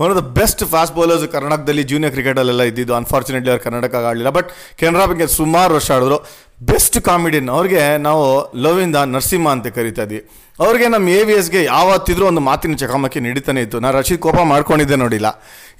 One 0.01 0.13
of 0.13 0.19
the 0.19 0.27
best 0.27 0.65
fast 0.65 0.97
bowlers 0.97 1.29
ಕರ್ನಾಟಕದಲ್ಲಿ 1.29 1.83
ಜೂನಿಯರ್ 1.83 2.13
ಕ್ರಿಕೆಟಲ್ಲೆಲ್ಲ 2.13 2.63
ಇದ್ದಿದ್ದು. 2.63 2.95
ಅನ್ಫಾರ್ಚುನೇಟ್ಲಿ 2.95 3.51
ಅವ್ರು 3.51 3.65
ಕರ್ನಾಟಕ 3.65 3.95
ಆಡಲಿಲ್ಲ 3.95 4.31
ಬಟ್ 4.31 4.51
ಕೆನರಾ 4.77 5.05
ಬಗ್ಗೆ 5.05 5.27
ಸುಮಾರು 5.27 5.75
ವರ್ಷ 5.75 5.91
ಆಡಿದ್ರು. 5.91 6.51
ಬೆಸ್ಟ್ 6.63 7.01
ಕಾಮಿಡಿಯನ್ 7.01 7.49
ಅವ್ರಿಗೆ 7.49 7.97
ನಾವು 7.97 8.53
ಲವಿಂದ 8.63 8.97
ನರಸಿಂಹ 8.97 9.49
ಅಂತ 9.49 9.67
ಕರಿತಾ 9.67 10.03
ಇದ್ವಿ. 10.03 10.31
ಅವ್ರಿಗೆ 10.61 10.89
ನಮ್ಮ 10.89 11.09
ಎ 11.09 11.25
ವಿ 11.25 11.33
ಎಸ್ಗೆ 11.33 11.65
ಯಾವತ್ತಿದ್ರೂ 11.65 12.27
ಒಂದು 12.27 12.41
ಮಾತಿನ 12.41 12.75
ಚಕಮಕಿ 12.75 13.21
ನಡೀತಾನೆ 13.21 13.61
ಇತ್ತು. 13.61 13.81
ನಾನು 13.81 13.99
ರಶೀದ್ 13.99 14.21
ಕೋಪ 14.21 14.41
ಮಾಡ್ಕೊಂಡಿದ್ದೆ 14.41 14.97
ನೋಡಿಲ್ಲ. 14.97 15.27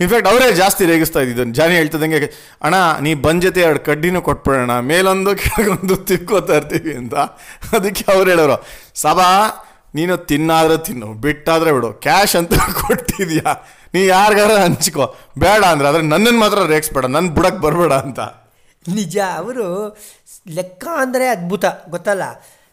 ಇನ್ಫ್ಯಾಕ್ಟ್ 0.01 0.29
ಅವರೇ 0.29 0.53
ಜಾಸ್ತಿ 0.53 0.87
ರೇಗಿಸ್ತಾ 0.87 1.21
ಇದ್ದಿದ್ದು 1.21 1.55
ಜಾನಿ 1.55 1.75
ಹೇಳ್ತದಂಗೆ 1.75 2.33
ಅಣ್ಣ, 2.63 2.99
ನೀ 3.01 3.15
ಬಂದ್ 3.15 3.43
ಜೊತೆ 3.43 3.61
ಎರಡು 3.61 3.81
ಕಡ್ಡಿನೂ 3.81 4.23
ಕೊಟ್ಬಿಡೋಣ. 4.23 4.79
ಮೇಲೊಂದು, 4.79 5.37
ಕೆಳಗೊಂದು 5.37 5.97
ತಿಕ್ಕೋತಾ 5.97 6.55
ಇರ್ತೀವಿ 6.55 6.95
ಅಂತ. 6.95 7.15
ಅದಕ್ಕೆ 7.77 8.13
ಅವ್ರು 8.13 8.31
ಹೇಳೋರು 8.31 8.67
ಸಭಾ 8.95 9.31
ನೀನು 9.95 10.17
ತಿನ್ನಾದ್ರೆ 10.17 10.79
ತಿನ್ನು, 10.79 11.07
ಬಿಟ್ಟಾದ್ರೆ 11.07 11.73
ಬಿಡು. 11.73 11.93
ಕ್ಯಾಶ್ 11.93 12.37
ಅಂತ 12.37 12.55
ಕೊಟ್ಟಿದ್ಯಾ? 12.55 13.67
ನೀ 13.95 14.07
ಯಾರಿಗಾರ 14.07 14.51
ಹಂಚ್ಕೋ. 14.51 15.17
ಬೇಡ 15.39 15.65
ಅಂದ್ರೆ, 15.65 15.89
ಆದರೆ 15.89 16.03
ನನ್ನನ್ನು 16.03 16.41
ಮಾತ್ರ 16.41 16.67
ರೇಗಿಸ್ಬೇಡ 16.67 17.05
ನನ್ನ 17.05 17.31
ಬುಡಕ್ಕೆ 17.31 17.63
ಬರಬೇಡ 17.63 17.93
ಅಂತ. 17.93 18.21
ನಿಜ, 18.89 19.19
ಅವರು 19.37 19.99
ಲೆಕ್ಕ 20.49 20.89
ಅಂದರೆ 20.97 21.29
ಅದ್ಭುತ, 21.29 21.65
ಗೊತ್ತಲ್ಲ? 21.89 22.23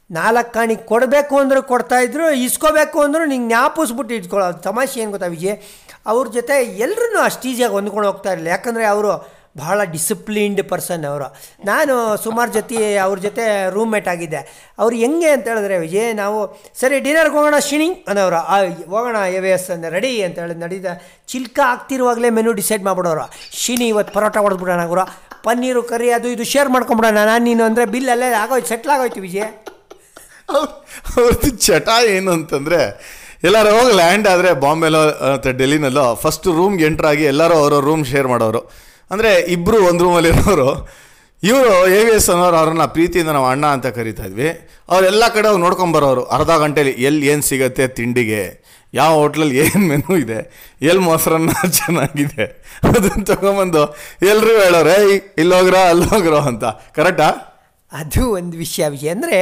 ನಾಲ್ಕು 0.10 0.54
ಕಾಣಿ 0.54 0.76
ಕೊಡಬೇಕು 0.92 1.38
ಅಂದರೂ 1.38 1.62
ಕೊಡ್ತಾಯಿದ್ರು 1.62 2.26
ಇಸ್ಕೋಬೇಕು 2.32 3.00
ಅಂದರೂ 3.06 3.26
ನಿಂಗೆ 3.26 3.48
ಜ್ಞಾಪಿಸ್ಬಿಟ್ಟು 3.48 4.14
ಇಟ್ಕೊಳ್ಳೋದು 4.14 4.60
ತಮಾಷೆ 4.60 5.00
ಏನು 5.04 5.12
ಗೊತ್ತಾ 5.12 5.28
ವಿಜಯ್? 5.28 5.58
ಅವ್ರ 6.12 6.28
ಜೊತೆ 6.38 6.58
ಎಲ್ಲರೂ 6.86 7.20
ಅಷ್ಟು 7.30 7.50
ಈಸಿಯಾಗಿ 7.50 7.74
ಹೊಂದ್ಕೊಂಡು 7.74 8.08
ಹೋಗ್ತಾ 8.12 8.30
ಇರಲಿಲ್ಲ. 8.32 8.52
ಯಾಕಂದರೆ 8.56 8.86
ಅವರು 8.86 9.38
ಬಹಳ 9.62 9.84
ಡಿಸಿಪ್ಲೀನ್ಡ್ 9.94 10.62
ಪರ್ಸನ್ 10.70 11.06
ಅವರು. 11.12 11.28
ನಾನು 11.66 11.94
ಸುಮಾರು 12.24 12.52
ಜೊತೆ 12.54 12.98
ಅವ್ರ 13.06 13.18
ಜೊತೆ 13.20 13.44
ರೂಮ್ಮೇಟ್ 13.76 14.08
ಆಗಿದ್ದೆ. 14.08 14.42
ಅವ್ರು 14.80 14.96
ಹೆಂಗೆ 14.96 15.30
ಅಂತ 15.36 15.48
ಹೇಳಿದ್ರೆ 15.48 15.78
ವಿಜಯ್, 15.78 16.16
ನಾವು, 16.16 16.40
ಸರಿ 16.82 17.00
ಡಿನ್ನರ್ಗೆ 17.00 17.36
ಹೋಗೋಣ, 17.38 17.60
ಶಿಣಿ, 17.70 17.88
ಅನ್ನೋರು. 18.08 18.42
ಹೋಗೋಣ, 18.94 19.16
ಎ 19.38 19.40
ವಿ 19.40 19.50
ಎಸ್ 19.50 19.72
ಅಂದರೆ 19.76 19.92
ರೆಡಿ 19.98 20.12
ಅಂತ 20.24 20.40
ಹೇಳಿ 20.40 20.56
ನಡೀದ 20.66 20.86
ಚಿಲ್ಕ 21.28 21.60
ಆಗ್ತಿರುವಾಗಲೇ 21.66 22.30
ಮೆನು 22.30 22.54
ಡಿಸೈಡ್ 22.54 22.84
ಮಾಡ್ಬಿಡೋರು. 22.84 23.26
ಶಿಣಿ, 23.64 23.88
ಇವತ್ತು 23.88 24.14
ಪರೋಟ 24.14 24.38
ಹೊಡೆದ್ಬಿಡೋಣ 24.38 24.86
ಗುರು. 24.86 25.06
ಪನ್ನೀರು 25.44 25.84
ಕರಿ, 25.84 26.12
ಅದು 26.12 26.28
ಇದು 26.28 26.44
ಶೇರ್ 26.44 26.70
ಮಾಡ್ಕೊಂಬಿಡೋಣ 26.70 27.26
ನಾನು 27.32 27.44
ನೀನು 27.44 27.64
ಅಂದರೆ 27.64 27.86
ಬಿಲ್ 27.86 28.10
ಅಲ್ಲೇ 28.10 28.30
ಆಗೋಯ್ತು 28.44 28.70
ಸೆಟ್ಲ್ 28.70 28.94
ಆಗೋಯ್ತು 28.98 29.22
ವಿಜಯ್. 29.22 29.50
ಅವ್ರ್- 30.50 30.74
ಅವ್ರದ್ದು 31.18 31.50
ಚಟ 31.58 31.90
ಏನು 32.08 32.32
ಅಂತಂದರೆ 32.32 32.80
ಎಲ್ಲರೂ 33.44 33.80
ಹೋಗಿ 33.80 33.96
ಲ್ಯಾಂಡ್ 33.96 34.28
ಆದರೆ 34.28 34.54
ಬಾಂಬೆಲೋ 34.54 35.32
ಮತ್ತು 35.34 35.58
ಡೆಲ್ಲಿನಲ್ಲೋ 35.58 36.16
ಫಸ್ಟ್ 36.16 36.48
ರೂಮ್ಗೆ 36.48 36.86
ಎಂಟ್ರಾಗಿ 36.86 37.24
ಎಲ್ಲರೂ 37.24 37.54
ಅವರ 37.54 37.74
ರೂಮ್ 37.80 38.06
ಶೇರ್ 38.06 38.28
ಮಾಡೋರು. 38.28 38.72
ಅಂದರೆ 39.12 39.40
ಇಬ್ಬರು 39.40 39.86
ಒಂದು 39.86 40.04
ರೂಮಲ್ಲಿ 40.04 40.30
ಇರೋರು. 40.30 40.88
ಇವರು 41.44 41.88
ಎ 41.88 42.04
ವಿ 42.04 42.12
ಎಸ್ 42.12 42.30
ಅನ್ನೋರು 42.30 42.58
ಅವ್ರನ್ನ 42.58 42.86
ಪ್ರೀತಿಯಿಂದ 42.86 43.30
ನಾವು 43.30 43.46
ಅಣ್ಣ 43.46 43.66
ಅಂತ 43.66 43.88
ಕರಿತಾ 43.88 44.24
ಇದ್ವಿ. 44.24 44.50
ಅವರೆಲ್ಲ 44.90 45.28
ಕಡೆ 45.28 45.48
ಅವ್ರು 45.48 45.62
ನೋಡ್ಕೊಂಬರೋರು 45.62 46.24
ಅರ್ಧ 46.24 46.50
ಗಂಟೆಲಿ 46.50 46.92
ಎಲ್ಲಿ 46.92 47.28
ಏನು 47.28 47.42
ಸಿಗತ್ತೆ 47.42 47.88
ತಿಂಡಿಗೆ? 47.88 48.68
ಯಾವ 48.94 49.14
ಹೋಟ್ಲಲ್ಲಿ 49.14 49.58
ಏನು 49.58 49.88
ಮೆನು 49.88 50.18
ಇದೆ? 50.18 50.40
ಎಲ್ಲಿ 50.82 51.00
ಮೊಸರನ್ನ 51.00 51.50
ಚೆನ್ನಾಗಿದೆ? 51.70 52.46
ಅದನ್ನು 52.84 53.26
ತಗೊಂಬಂದು 53.26 53.96
ಎಲ್ಲರೂ 54.24 54.62
ಹೇಳೋರು, 54.62 55.02
ಏಯ್, 55.02 55.22
ಇಲ್ಲೋಗ್ರೋ, 55.38 55.78
ಅಲ್ಲೋಗ್ರೋ 55.78 56.38
ಅಂತ. 56.38 56.64
ಕರೆಕ್ಟಾ 56.96 57.30
ಅದು 57.92 58.32
ಒಂದು 58.32 58.58
ವಿಷಯ. 58.58 58.88
ವಿಷಯ 58.90 59.10
ಅಂದರೆ 59.10 59.38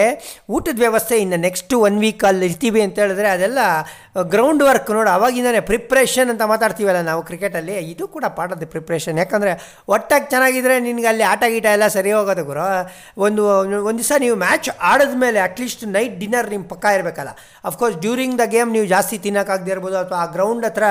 ಊಟದ 0.49 0.79
ವ್ಯವಸ್ಥೆ 0.79 1.17
ಇನ್ನು 1.17 1.35
ನೆಕ್ಸ್ಟ್ 1.35 1.73
ಒನ್ 1.73 1.99
ವೀಕಲ್ಲಿ 1.99 2.45
ಇರ್ತೀವಿ 2.45 2.81
ಅಂತ 2.81 2.99
ಹೇಳಿದ್ರೆ 2.99 3.27
ಅದೆಲ್ಲ 3.27 3.59
ಗ್ರೌಂಡ್ 4.33 4.61
ವರ್ಕ್ 4.67 4.89
ನೋಡು, 4.95 5.09
ಅವಾಗಿಂದನೇ 5.17 5.61
ಪ್ರಿಪ್ರೇಷನ್ 5.69 6.29
ಅಂತ 6.33 6.43
ಮಾತಾಡ್ತೀವಲ್ಲ 6.51 6.99
ನಾವು 7.09 7.21
ಕ್ರಿಕೆಟಲ್ಲಿ 7.29 7.73
ಇದು 7.93 8.05
ಕೂಡ 8.13 8.25
ಪಾರ್ಟ್ 8.37 8.53
ಆಫ್ 8.55 8.61
ದಿ 8.61 8.69
ಪ್ರಿಪ್ರೇಷನ್ 8.75 9.17
ಯಾಕಂದರೆ 9.21 9.53
ಒಟ್ಟಾಗಿ 9.95 10.27
ಚೆನ್ನಾಗಿದ್ದರೆ 10.33 10.75
ನಿನಗೆ 10.85 11.09
ಅಲ್ಲಿ 11.11 11.25
ಆಟ 11.31 11.43
ಗೀಟ 11.53 11.67
ಎಲ್ಲ 11.77 11.87
ಸರಿ 11.97 12.11
ಹೋಗೋದು 12.17 12.45
ಗುರು. 12.49 12.67
ಒಂದು 13.25 13.43
ಒಂದು 13.89 13.97
ದಿವಸ 14.01 14.13
ನೀವು 14.25 14.37
ಮ್ಯಾಚ್ 14.45 14.69
ಆಡಿದ 14.91 15.17
ಮೇಲೆ 15.25 15.41
ಅಟ್ಲೀಸ್ಟ್ 15.47 15.83
ನೈಟ್ 15.97 16.15
ಡಿನ್ನರ್ 16.23 16.49
ನಿಮ್ಮ 16.53 16.65
ಪಕ್ಕ 16.73 16.85
ಇರಬೇಕಲ್ಲ. 16.97 17.33
ಅಫ್ಕೋರ್ಸ್ 17.71 17.99
ಡ್ಯೂರಿಂಗ್ 18.05 18.37
ದ 18.43 18.47
ಗೇಮ್ 18.55 18.71
ನೀವು 18.77 18.87
ಜಾಸ್ತಿ 18.95 19.19
ತಿನ್ನೋಕ್ಕಾಗದೇ 19.27 19.73
ಇರ್ಬೋದು, 19.75 19.99
ಅಥವಾ 20.03 20.19
ಆ 20.23 20.27
ಗ್ರೌಂಡ್ 20.37 20.65
ಹತ್ರ 20.69 20.85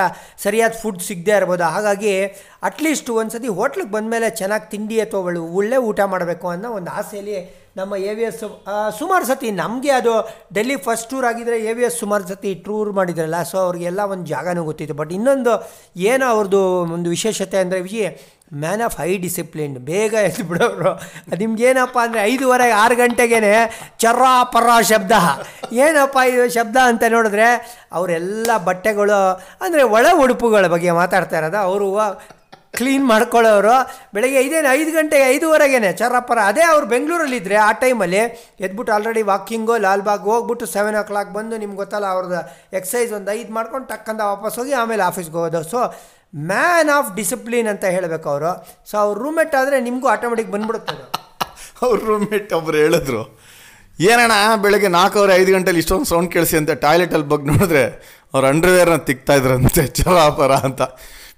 ಸರಿಯಾದ 0.45 0.75
ಫುಡ್ 0.83 1.03
ಸಿಗದೇ 1.09 1.35
ಇರ್ಬೋದು. 1.41 1.67
ಹಾಗಾಗಿ 1.75 2.15
ಅಟ್ಲೀಸ್ಟ್ 2.69 3.11
ಒಂದು 3.19 3.33
ಸತಿ 3.37 3.51
ಹೋಟ್ಲಿಗೆ 3.59 3.91
ಬಂದಮೇಲೆ 3.97 4.29
ಚೆನ್ನಾಗಿ 4.41 4.67
ತಿಂಡಿ 4.75 4.97
ಅಥವಾ 5.07 5.21
ಒಳ್ಳೆ 5.59 5.79
ಊಟ 5.89 6.01
ಮಾಡಬೇಕು 6.15 6.47
ಅನ್ನೋ 6.55 6.71
ಒಂದು 6.79 6.91
ಆಸೆಯಲ್ಲಿ 7.01 7.37
ನಮ್ಮ 7.77 7.93
ಎ 8.09 8.11
ವಿ 8.17 8.23
ಎಸ್ 8.27 8.43
ಸುಮಾರು 8.99 9.25
ಸತಿ 9.29 9.47
ನಮಗೆ 9.61 9.91
ಅದು 9.97 10.11
ಡೆಲ್ಲಿ 10.55 10.75
ಫಸ್ಟ್ 10.85 11.07
ಟೂರ್ 11.11 11.25
ಆಗಿದ್ದರೆ 11.29 11.57
ಎ 11.69 11.71
ವಿ 11.77 11.83
ಎಸ್ 11.87 11.97
ಸುಮಾರು 12.03 12.25
ಸತಿ 12.29 12.51
ಟೂರ್ 12.67 12.89
ಮಾಡಿದ್ರಲ್ಲ 12.97 13.39
ಸೊ 13.49 13.57
ಅವ್ರಿಗೆಲ್ಲ 13.63 14.01
ಒಂದು 14.13 14.25
ಜಾಗನೂ 14.33 14.61
ಗೊತ್ತಿತ್ತು. 14.69 14.95
ಬಟ್ 15.01 15.11
ಇನ್ನೊಂದು 15.17 15.53
ಏನೋ 16.11 16.27
ಅವ್ರದ್ದು 16.35 16.61
ಒಂದು 16.97 17.09
ವಿಶೇಷತೆ 17.15 17.57
ಅಂದರೆ, 17.63 17.79
Viji 17.87 18.01
man 18.63 18.83
of 18.87 18.95
high 19.01 19.09
discipline 19.25 19.75
ಬೇಗ 19.89 20.13
ಎದ್ದು 20.27 20.43
ಬಿಡೋರು. 20.49 20.91
ನಿಮ್ಗೇನಪ್ಪ 21.41 21.97
ಅಂದರೆ 22.05 22.21
ಐದುವರೆ 22.31 22.67
ಆರು 22.83 22.95
ಗಂಟೆಗೇ 23.01 23.39
ಚರ 24.03 24.23
ಪರ 24.53 24.69
ಶಬ್ದ. 24.91 25.11
ಏನಪ್ಪ 25.85 26.17
ಇದು 26.31 26.47
ಶಬ್ದ 26.57 26.77
ಅಂತ 26.91 27.03
ನೋಡಿದ್ರೆ, 27.15 27.49
ಅವರೆಲ್ಲ 27.97 28.51
ಬಟ್ಟೆಗಳು 28.69 29.19
ಅಂದರೆ 29.65 29.83
ಒಳ 29.97 30.05
ಉಡುಪುಗಳ 30.23 30.65
ಬಗ್ಗೆ 30.75 30.93
ಮಾತಾಡ್ತಾ 31.01 31.37
ಇರೋದು. 31.41 31.61
ಅವರು 31.69 31.89
ಕ್ಲೀನ್ 32.79 33.05
ಮಾಡ್ಕೊಳ್ಳೋರು. 33.11 33.75
ಬೆಳಗ್ಗೆ 34.15 34.37
ಐದೇನು, 34.43 34.69
ಐದು 34.79 34.91
ಗಂಟೆಗೆ 34.97 35.25
ಐದುವರೆಗೇನೆ 35.33 35.91
ಚರಪ್ಪರ, 36.01 36.39
ಅದೇ 36.51 36.63
ಅವ್ರು 36.73 36.85
ಬೆಂಗಳೂರಲ್ಲಿದ್ದರೆ 36.93 37.57
ಆ 37.67 37.69
ಟೈಮಲ್ಲಿ 37.83 38.21
ಎದ್ಬಿಟ್ಟು 38.65 38.93
ಆಲ್ರೆಡಿ 38.95 39.23
ವಾಕಿಂಗು 39.31 39.77
ಲಾಲ್ಬಾಗ್ 39.87 40.25
ಹೋಗ್ಬಿಟ್ಟು 40.31 40.67
ಸೆವೆನ್ 40.75 40.97
ಓ 41.01 41.03
ಕ್ಲಾಕ್ 41.11 41.31
ಬಂದು 41.37 41.57
ನಿಮ್ಗೆ 41.63 41.79
ಗೊತ್ತಲ್ಲ 41.83 42.09
ಅವ್ರದ್ದು 42.15 42.41
ಎಕ್ಸಸೈಸ್ 42.79 43.11
ಒಂದು 43.19 43.31
ಐದು 43.37 43.51
ಮಾಡ್ಕೊಂಡು 43.57 43.87
ಟಕ್ಕಂದ 43.93 44.21
ವಾಪಸ್ 44.33 44.57
ಹೋಗಿ 44.61 44.75
ಆಮೇಲೆ 44.83 45.05
ಆಫೀಸ್ಗೆ 45.09 45.37
ಹೋಗೋದು. 45.39 45.63
ಸೊ 45.73 45.81
ಮ್ಯಾನ್ 46.51 46.91
ಆಫ್ 46.97 47.09
ಡಿಸಿಪ್ಲಿನ್ 47.19 47.69
ಅಂತ 47.73 47.85
ಹೇಳಬೇಕು 47.97 48.29
ಅವರು. 48.33 48.51
ಸೊ 48.91 48.95
ಅವ್ರ 49.03 49.15
ರೂಮ್ಮೇಟ್ 49.25 49.55
ಆದರೆ 49.61 49.79
ನಿಮಗೂ 49.89 50.09
ಆಟೋಮೆಟಿಕ್ 50.15 50.51
ಬಂದ್ಬಿಡುತ್ತೆ 50.55 50.95
ಅವ್ರ 51.85 51.97
ರೂಮ್ಮೇಟ್ 52.09 52.51
ಒಬ್ರು 52.57 52.77
ಹೇಳಿದ್ರು, 52.81 53.21
ಏನಣ್ಣ, 54.09 54.33
ಬೆಳಗ್ಗೆ 54.63 54.89
ನಾಲ್ಕೂವರೆ, 54.95 55.33
ಐದು 55.41 55.51
ಗಂಟೆಲಿ 55.55 55.79
ಇಷ್ಟೊಂದು 55.83 56.07
ಸೌಂಡ್ 56.11 56.29
ಕೇಳಿಸಿ 56.33 56.55
ಅಂತ 56.59 56.73
ಟಾಯ್ಲೆಟಲ್ಲಿ 56.83 57.27
ಬಗ್ಗೆ 57.31 57.47
ನೋಡಿದ್ರೆ 57.51 57.83
ಅವ್ರು 58.33 58.45
ಅಂಡರ್ವೇರ್ನ 58.51 58.97
ತಿಕ್ತಾ 59.09 59.33
ಇದ್ರಂತೆ 59.39 59.83
ಚಲಾಪರ 59.99 60.53
ಅಂತ. 60.67 60.81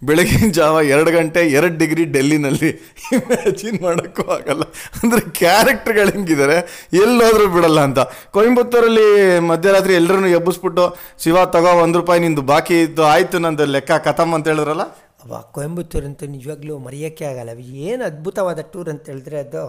ಬೆಳಗಿನ 0.01 0.47
ಜಾವ 0.57 0.75
ಎರಡು 0.93 1.11
ಗಂಟೆ 1.15 1.41
ಎರಡು 1.57 1.75
ಡಿಗ್ರಿ 1.81 2.03
ಡೆಲ್ಲಿನಲ್ಲಿ 2.15 2.69
ಇಮ್ಯಾಜಿನ್ 3.17 3.77
ಮಾಡೋಕ್ಕೂ 3.85 4.23
ಆಗಲ್ಲ. 4.35 4.63
ಅಂದರೆ 4.99 5.21
ಕ್ಯಾರೆಕ್ಟರ್ಗಳು 5.39 6.11
ಹೆಂಗಿದ್ದಾರೆ 6.15 6.57
ಎಲ್ಲೋದ್ರೂ 7.03 7.45
ಬಿಡಲ್ಲ 7.55 7.79
ಅಂತ. 7.87 7.99
ಕೊಯಂಬತ್ತೂರಲ್ಲಿ 8.35 9.07
ಮಧ್ಯರಾತ್ರಿ 9.51 9.95
ಎಲ್ಲರೂ 10.01 10.29
ಎಬ್ಬಿಸ್ಬಿಟ್ಟು, 10.39 10.85
ಶಿವ 11.23 11.45
ತಗೋ 11.55 11.71
ಒಂದು 11.85 11.99
ರೂಪಾಯಿ 12.01 12.21
ನಿಂದು 12.25 12.43
ಬಾಕಿ 12.51 12.77
ಇದ್ದು 12.87 13.05
ಆಯಿತು 13.13 13.39
ನಂದು 13.45 13.65
ಲೆಕ್ಕ 13.75 13.97
ಕಥಮ್ 14.09 14.33
ಅಂತ 14.37 14.47
ಹೇಳಿದ್ರಲ್ಲ? 14.53 14.85
ಅವ 15.23 15.39
ಕೊಯಂಬತ್ತೂರು 15.57 16.05
ಅಂತೂ 16.09 16.25
ನಿಜವಾಗ್ಲೂ 16.35 16.75
ಮರೆಯೋಕ್ಕೆ 16.87 17.25
ಆಗಲ್ಲ. 17.31 17.51
ಏನು 17.87 18.03
ಅದ್ಭುತವಾದ 18.09 18.59
ಟೂರ್ 18.73 18.91
ಅಂತ 18.93 19.03
ಹೇಳಿದ್ರೆ 19.11 19.39
ಅದು 19.45 19.63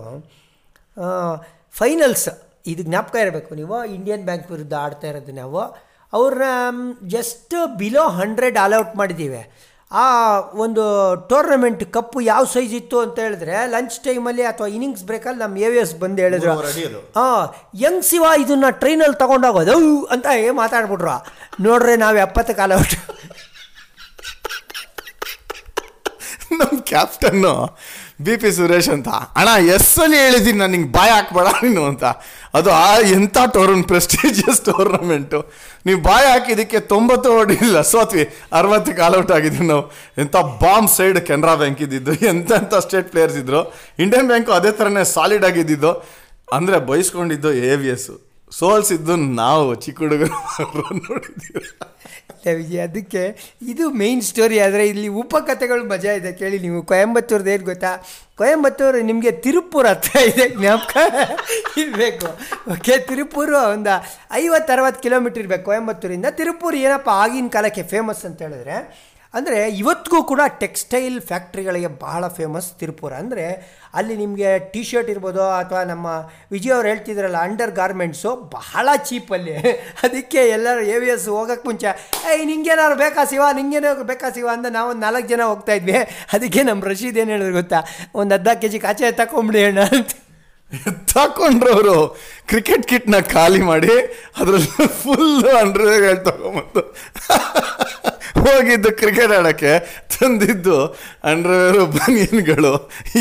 ಫೈನಲ್ಸ್ 1.81 2.29
ಇದು 2.73 2.83
ಜ್ಞಾಪಕ 2.89 3.17
ಇರಬೇಕು. 3.25 3.51
ನೀವು 3.61 3.77
ಇಂಡಿಯನ್ 3.97 4.25
ಬ್ಯಾಂಕ್ 4.29 4.47
ವಿರುದ್ಧ 4.55 4.75
ಆಡ್ತಾ 4.85 5.07
ಇರೋದು 5.13 5.33
ನಾವು. 5.41 5.63
ಅವ್ರನ್ನ 6.13 6.93
ಜಸ್ಟ್ 7.17 7.55
ಬಿಲೋ 7.81 8.05
ಹಂಡ್ರೆಡ್ 8.21 8.59
ಆಲ್ಔಟ್ 8.65 8.95
ಮಾಡಿದ್ದೀವಿ. 9.01 9.43
ಆ 9.91 10.07
ಒಂದು 10.65 10.83
ಟೂರ್ನಮೆಂಟ್ 11.29 11.83
ಕಪ್ಪು 11.93 12.21
ಯಾವ 12.21 12.43
ಸೈಜ್ 12.45 12.73
ಇತ್ತು 12.75 12.97
ಅಂತ 13.01 13.17
ಹೇಳಿದ್ರೆ 13.19 13.55
ಲಂಚ್ 13.75 13.97
ಟೈಮಲ್ಲಿ 14.07 14.43
ಅಥವಾ 14.43 14.67
ಇನಿಂಗ್ಸ್ 14.67 15.05
ಬ್ರೇಕಲ್ಲಿ 15.05 15.41
ನಮ್ಮ 15.43 15.57
ಎ 15.57 15.69
ವಿ 15.69 15.79
ಎಸ್ 15.79 15.95
ಬಂದು 16.03 16.23
ಹೇಳಿದ್ರು. 16.23 16.55
ಹಾಂ 17.17 17.55
ಯಂಗ್ 17.85 18.05
ಶಿವ 18.05 18.25
ಇದನ್ನ 18.43 18.71
ಟ್ರೈನಲ್ಲಿ 18.83 19.19
ತಗೊಂಡೋಗೋದು 19.19 19.77
ಅಂತ 20.07 20.27
ಏ 20.39 20.51
ಮಾತಾಡ್ಬಿಟ್ರು. 20.63 21.17
ನೋಡ್ರಿ 21.69 21.97
ನಾವು 22.05 22.17
ಎಪ್ಪತ್ತು 22.27 22.55
ಕಾಲ 22.61 22.73
ನಮ್ಮ 26.59 26.77
ಕ್ಯಾಪ್ಟನ್ನು 26.91 27.55
ಬಿ 28.27 28.35
ಪಿ 28.43 28.51
ಸುರೇಶ್ 28.53 28.89
ಅಂತ. 28.89 29.09
ಅಣ್ಣ 29.39 29.51
ಎಸ್ಸಲ್ಲಿ 29.75 30.17
ಹೇಳಿದ್ದೀನಿ 30.19 30.59
ನಾನು 30.59 30.73
ನಿಂಗೆ 30.73 30.93
ಬಾಯ್ 30.93 31.13
ಹಾಕ್ಬೇಡ 31.13 31.49
ನೀನು 31.65 31.83
ಅಂತ. 31.85 32.05
ಅದು 32.55 32.71
ಆ 32.71 32.99
ಎಂಥ 32.99 33.37
ಟೋರ್ನ್ 33.55 33.85
ಪ್ರೆಸ್ಟೀಜಿಯಸ್ 33.85 34.61
ಟೂರ್ನಮೆಂಟು 34.61 35.53
ನೀವು 35.87 36.03
ಬಾಯ್ 36.03 36.27
ಹಾಕಿದ್ದಕ್ಕೆ 36.27 36.81
ತೊಂಬತ್ತು 36.81 37.33
ಹೊಡಿಲ್ಲ 37.33 37.81
ಸೋತ್ವಿ 37.81 38.29
ಅರವತ್ತಕ್ಕೆ 38.53 39.03
ಆಲ್ಔಟ್ 39.03 39.33
ಆಗಿದ್ವಿ 39.33 39.67
ನಾವು. 39.67 39.91
ಎಂಥ 40.19 40.37
ಬಾಂಬ್ 40.37 40.91
ಸೈಡ್ 40.91 41.21
ಕೆನರಾ 41.21 41.55
ಬ್ಯಾಂಕ್ 41.55 41.83
ಇದ್ದಿದ್ದು. 41.83 42.13
ಎಂಥ 42.13 42.75
ಸ್ಟೇಟ್ 42.75 43.09
ಪ್ಲೇಯರ್ಸ್ 43.09 43.37
ಇದ್ದರು 43.37 43.75
ಇಂಡಿಯನ್ 43.99 44.27
ಬ್ಯಾಂಕು 44.27 44.53
ಅದೇ 44.53 44.71
ಥರನೇ 44.71 45.05
ಸಾಲಿಡ್ 45.05 45.45
ಆಗಿದ್ದಿದ್ದು. 45.45 45.93
ಅಂದರೆ 46.53 46.79
ಬಯಸ್ಕೊಂಡಿದ್ದು 46.79 47.53
ಎ 47.53 47.77
ವಿ 47.77 47.89
ಎಸ್ಸು 47.89 48.29
ಸೋಲ್ಸಿದ್ದು 48.51 49.17
ನಾವು, 49.17 49.75
ಚಿಕ್ಕ 49.75 49.99
ಹುಡುಗರು. 49.99 50.37
ನೋಡಿದ್ದೀವಿ 50.95 51.79
ವಿಜಯ್ 52.55 52.81
ಅದಕ್ಕೆ 52.81 53.23
ಇದು 53.69 53.91
ಮೇಯ್ನ್ 53.91 54.23
ಸ್ಟೋರಿ 54.23 54.61
ಆದರೆ 54.61 54.89
ಇಲ್ಲಿ 54.89 55.09
ಉಪಕಥೆಗಳು 55.09 55.85
ಮಜಾ 55.85 56.13
ಇದೆ 56.13 56.33
ಕೇಳಿ 56.33 56.59
ನೀವು. 56.59 56.83
ಕೊಯಂಬತ್ತೂರ್ದು 56.83 57.51
ಏನು 57.51 57.65
ಗೊತ್ತಾ? 57.65 57.93
ಕೊಯಂಬತ್ತೂರು 58.37 58.99
ನಿಮಗೆ 59.01 59.33
ತಿರುಪೂರ್ 59.33 59.87
ಹತ್ರ 59.87 60.21
ಇದೆ 60.21 60.49
ಜ್ಞಾಪಕ? 60.49 60.97
ಇರಬೇಕು. 61.79 62.27
ಓಕೆ 62.73 62.99
ತಿರುಪೂರು 62.99 63.57
ಒಂದು 63.73 63.95
ಐವತ್ತು 64.33 64.73
ಅರವತ್ತು 64.73 65.03
ಕಿಲೋಮೀಟ್ರ್ 65.03 65.41
ಇರಬೇಕು 65.41 65.65
ಕೊಯಂಬತ್ತೂರಿಂದ. 65.65 66.27
ತಿರುಪೂರು 66.31 66.77
ಏನಪ್ಪ 66.77 67.09
ಆಗಿನ 67.09 67.49
ಕಾಲಕ್ಕೆ 67.49 67.83
ಫೇಮಸ್ 67.83 68.25
ಅಂತ 68.25 68.43
ಹೇಳಿದ್ರೆ 68.43 69.09
ಅಂದರೆ 69.35 69.59
ಇವತ್ತಿಗೂ 69.81 70.19
ಕೂಡ 70.23 70.43
ಟೆಕ್ಸ್ಟೈಲ್ 70.61 71.17
ಫ್ಯಾಕ್ಟ್ರಿಗಳಿಗೆ 71.21 71.91
ಬಹಳ 72.05 72.23
ಫೇಮಸ್ 72.37 72.69
ತಿರುಪುರ. 72.81 73.13
ಅಂದರೆ 73.23 73.45
ಅಲ್ಲಿ 73.99 74.15
ನಿಮಗೆ 74.17 74.51
ಟಿ 74.73 74.83
ಶರ್ಟ್ 74.91 75.11
ಇರ್ಬೋದು 75.15 75.43
ಅಥವಾ 75.59 75.81
ನಮ್ಮ 75.91 76.07
ವಿಜಯ್ 76.55 76.75
ಅವ್ರು 76.77 76.89
ಹೇಳ್ತಿದ್ರಲ್ಲ 76.89 77.39
ಅಂಡರ್ 77.47 77.73
ಗಾರ್ಮೆಂಟ್ಸು 77.81 78.31
ಬಹಳ 78.57 78.89
ಚೀಪಲ್ಲಿ 79.09 79.57
ಅದಕ್ಕೆ 80.05 80.41
ಎಲ್ಲರೂ 80.57 80.83
ಎ 80.95 80.99
ವಿ 81.03 81.11
ಎಸ್ 81.15 81.27
ಹೋಗೋಕ್ಕೆ 81.35 81.67
ಮುಂಚೆ, 81.69 81.91
ಏಯ್, 82.31 82.45
ನಿಂಗೇನಾದ್ರು 82.53 82.97
ಬೇಕಾ 83.05 83.25
ಶಿವ? 83.33 83.43
ನಿಂಗೇನಾದ್ರು 83.61 84.07
ಬೇಕಾ 84.13 84.31
ಶಿವ? 84.37 84.49
ಅಂತ 84.57 84.67
ನಾವು 84.79 84.91
ಒಂದು 84.95 85.05
ನಾಲ್ಕು 85.07 85.29
ಜನ 85.29 85.43
ಹೋಗ್ತಾ 85.53 85.73
ಇದ್ವಿ. 85.73 85.99
ಅದಕ್ಕೆ 86.37 86.63
ನಮ್ಮ 86.71 86.91
ರಶೀದ್ 86.93 87.21
ಏನು 87.25 87.33
ಹೇಳಿದ್ರು 87.37 87.57
ಗೊತ್ತಾ? 87.61 87.81
ಒಂದು 88.23 88.35
ಅರ್ಧ 88.39 88.49
ಕೆ 88.63 88.71
ಜಿ 88.75 88.81
ಕಾಚೆ 88.87 89.13
ತಗೊಂಬಿಡಿ 89.21 89.63
ಅಣ್ಣ. 89.65 89.85
ಅಂತ. 89.99 90.11
ತಕೊಂಡ್ರು 91.13 91.71
ಅವರು 91.75 91.95
ಕ್ರಿಕೆಟ್ 92.49 92.83
ಕಿಟ್ನ 92.89 93.17
ಖಾಲಿ 93.35 93.61
ಮಾಡಿ 93.69 93.95
ಅದರಲ್ಲಿ 94.41 94.87
ಫುಲ್ 95.03 95.47
ಅಂಡ್ರೆ 95.61 95.95
ತಗೊಂಬಂದು. 96.27 96.83
ಹೋಗಿದ್ದು 98.47 98.91
ಕ್ರಿಕೆಟ್ 99.01 99.35
ಆಡೋಕ್ಕೆ 99.39 99.73
ತಂದಿದ್ದು 100.15 100.79
ಅಂಡರ್ವೇರು 101.31 101.83
ಬನಿಯನ್ಗಳು 101.97 102.73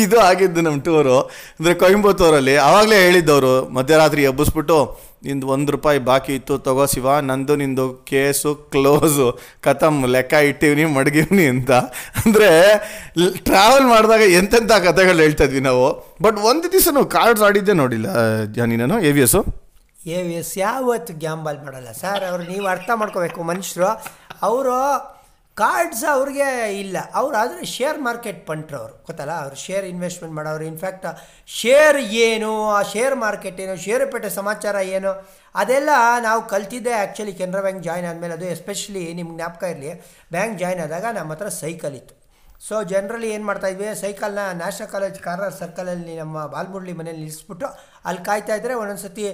ಇದು 0.02 0.16
ಆಗಿದ್ದು 0.28 0.62
ನಮ್ಮ 0.66 0.80
ಟೂರು 0.86 1.18
ಅಂದರೆ 1.58 1.74
ಕೊಯಂಬತ್ತೂರಲ್ಲಿ 1.82 2.54
ಆವಾಗಲೇ 2.68 2.96
ಹೇಳಿದ್ದವರು, 3.04 3.52
ಮಧ್ಯರಾತ್ರಿ 3.76 4.22
ಎಬ್ಬಿಸ್ಬಿಟ್ಟು, 4.30 4.78
ನಿಂದು 5.26 5.46
ಒಂದು 5.54 5.70
ರೂಪಾಯಿ 5.74 6.00
ಬಾಕಿ 6.08 6.32
ಇತ್ತು, 6.38 6.54
ತಗೋ 6.66 6.84
ಶಿವ, 6.92 7.06
ನಂದು 7.28 7.54
ನಿಂದು 7.62 7.86
ಕೇಸು 8.10 8.50
ಕ್ಲೋಸು 8.74 9.28
ಕಥಮ್ 9.66 9.98
ಲೆಕ್ಕ 10.14 10.34
ಇಟ್ಟಿವ್ನಿ, 10.50 10.84
ಮಡಗಿವ್ನಿ 10.96 11.46
ಅಂತ. 11.54 11.70
ಅಂದರೆ 12.22 12.50
ಟ್ರಾವೆಲ್ 13.48 13.88
ಮಾಡಿದಾಗ 13.94 14.26
ಎಂತೆಂಥ 14.40 14.72
ಕಥೆಗಳು 14.88 15.22
ಹೇಳ್ತಾ 15.26 15.46
ಇದ್ವಿ 15.50 15.62
ನಾವು. 15.70 15.88
ಬಟ್ 16.26 16.38
ಒಂದು 16.50 16.66
ದಿವಸ 16.74 16.88
ನಾವು 16.98 17.08
ಕಾರ್ಡ್ಸ್ 17.16 17.46
ಆಡಿದ್ದೆ 17.48 17.76
ನೋಡಿಲ್ಲ 17.82 18.08
ಜಾನಿ 18.58 18.78
ನಾನು. 18.84 18.98
A 19.08 19.12
V 19.16 19.24
S 19.28 19.42
A 20.16 20.20
V 20.26 20.34
S 20.40 20.52
ಯಾವತ್ತು 20.58 21.12
ಗ್ಯಾಂಬಲ್ 21.22 21.56
ಮಾಡಲ್ಲ? 21.64 21.90
ಸರ್ 22.02 22.22
ಅವ್ರು 22.28 22.42
ನೀವು 22.52 22.66
ಅರ್ಥ 22.74 22.90
ಮಾಡ್ಕೋಬೇಕು, 23.00 23.40
ಮನುಷ್ಯರು. 23.50 23.90
ಅವರು 24.42 25.18
ಕಾರ್ಡ್ಸ್ 25.54 26.04
ಅವ್ರಿಗೆ 26.04 26.80
ಇಲ್ಲ. 26.80 26.96
ಅವ್ರು 27.14 27.36
ಆದರೆ 27.36 27.64
ಶೇರ್ 27.64 27.98
ಮಾರ್ಕೆಟ್ 27.98 28.46
ಪಂಟ್ರು 28.46 28.78
ಅವರು 28.78 28.92
ಗೊತ್ತಲ್ಲ? 29.06 29.32
ಅವ್ರು 29.32 29.56
ಶೇರ್ 29.56 29.84
ಇನ್ವೆಸ್ಟ್ಮೆಂಟ್ 29.84 30.36
ಮಾಡೋರು. 30.36 30.64
ಇನ್ಫ್ಯಾಕ್ಟ್ 30.64 31.06
ಶೇರ್ 31.46 31.96
ಏನು? 31.96 32.70
ಆ 32.70 32.82
ಶೇರ್ 32.82 33.16
ಮಾರ್ಕೆಟ್ 33.16 33.60
ಏನು? 33.60 33.76
ಷೇರುಪೇಟೆ 33.76 34.30
ಸಮಾಚಾರ 34.30 34.74
ಏನು? 34.74 35.28
ಅದೆಲ್ಲ 35.54 35.88
ನಾವು 36.22 36.48
ಕಲ್ತಿದ್ದೆ 36.48 36.92
ಆ್ಯಕ್ಚುಲಿ 36.92 37.32
ಕೆನರಾ 37.32 37.60
ಬ್ಯಾಂಕ್ 37.60 37.82
ಜಾಯ್ನ್ 37.82 38.08
ಆದಮೇಲೆ. 38.08 38.34
ಅದು 38.34 38.44
ಎಸ್ಪೆಷಲಿ 38.44 39.14
ನಿಮ್ಗೆ 39.14 39.34
ಜ್ಞಾಪಕ 39.34 39.62
ಇರಲಿ. 39.62 40.06
ಬ್ಯಾಂಕ್ 40.30 40.58
ಜಾಯ್ನ್ 40.58 40.82
ಆದಾಗ 40.82 41.04
ನಮ್ಮ 41.14 41.32
ಹತ್ರ 41.32 41.48
ಸೈಕಲ್ 41.48 41.94
ಇತ್ತು. 41.94 42.17
ಸೊ 42.66 42.76
ಜನರಲಿ 42.92 43.28
ಏನು 43.34 43.44
ಮಾಡ್ತಾಯಿದ್ವಿ 43.48 43.88
ಸೈಕಲ್ನ 44.00 44.44
ನ್ಯಾಷನಲ್ 44.60 44.90
ಕಾಲೇಜ್ 44.94 45.18
ಕಾರ್ನರ್ 45.26 45.54
ಸರ್ಕಲಲ್ಲಿ 45.58 46.14
ನಮ್ಮ 46.20 46.38
ಬಾಲ್ಮುರಳಿ 46.54 46.94
ಮನೇಲಿ 47.00 47.20
ನಿಲ್ಲಿಸ್ಬಿಟ್ಟು 47.20 47.66
ಅಲ್ಲಿ 48.08 48.22
ಕಾಯ್ತಾ 48.28 48.54
ಇದ್ದರೆ 48.58 48.74
ಒಂದೊಂದು 48.80 49.02
ಸತಿ 49.04 49.24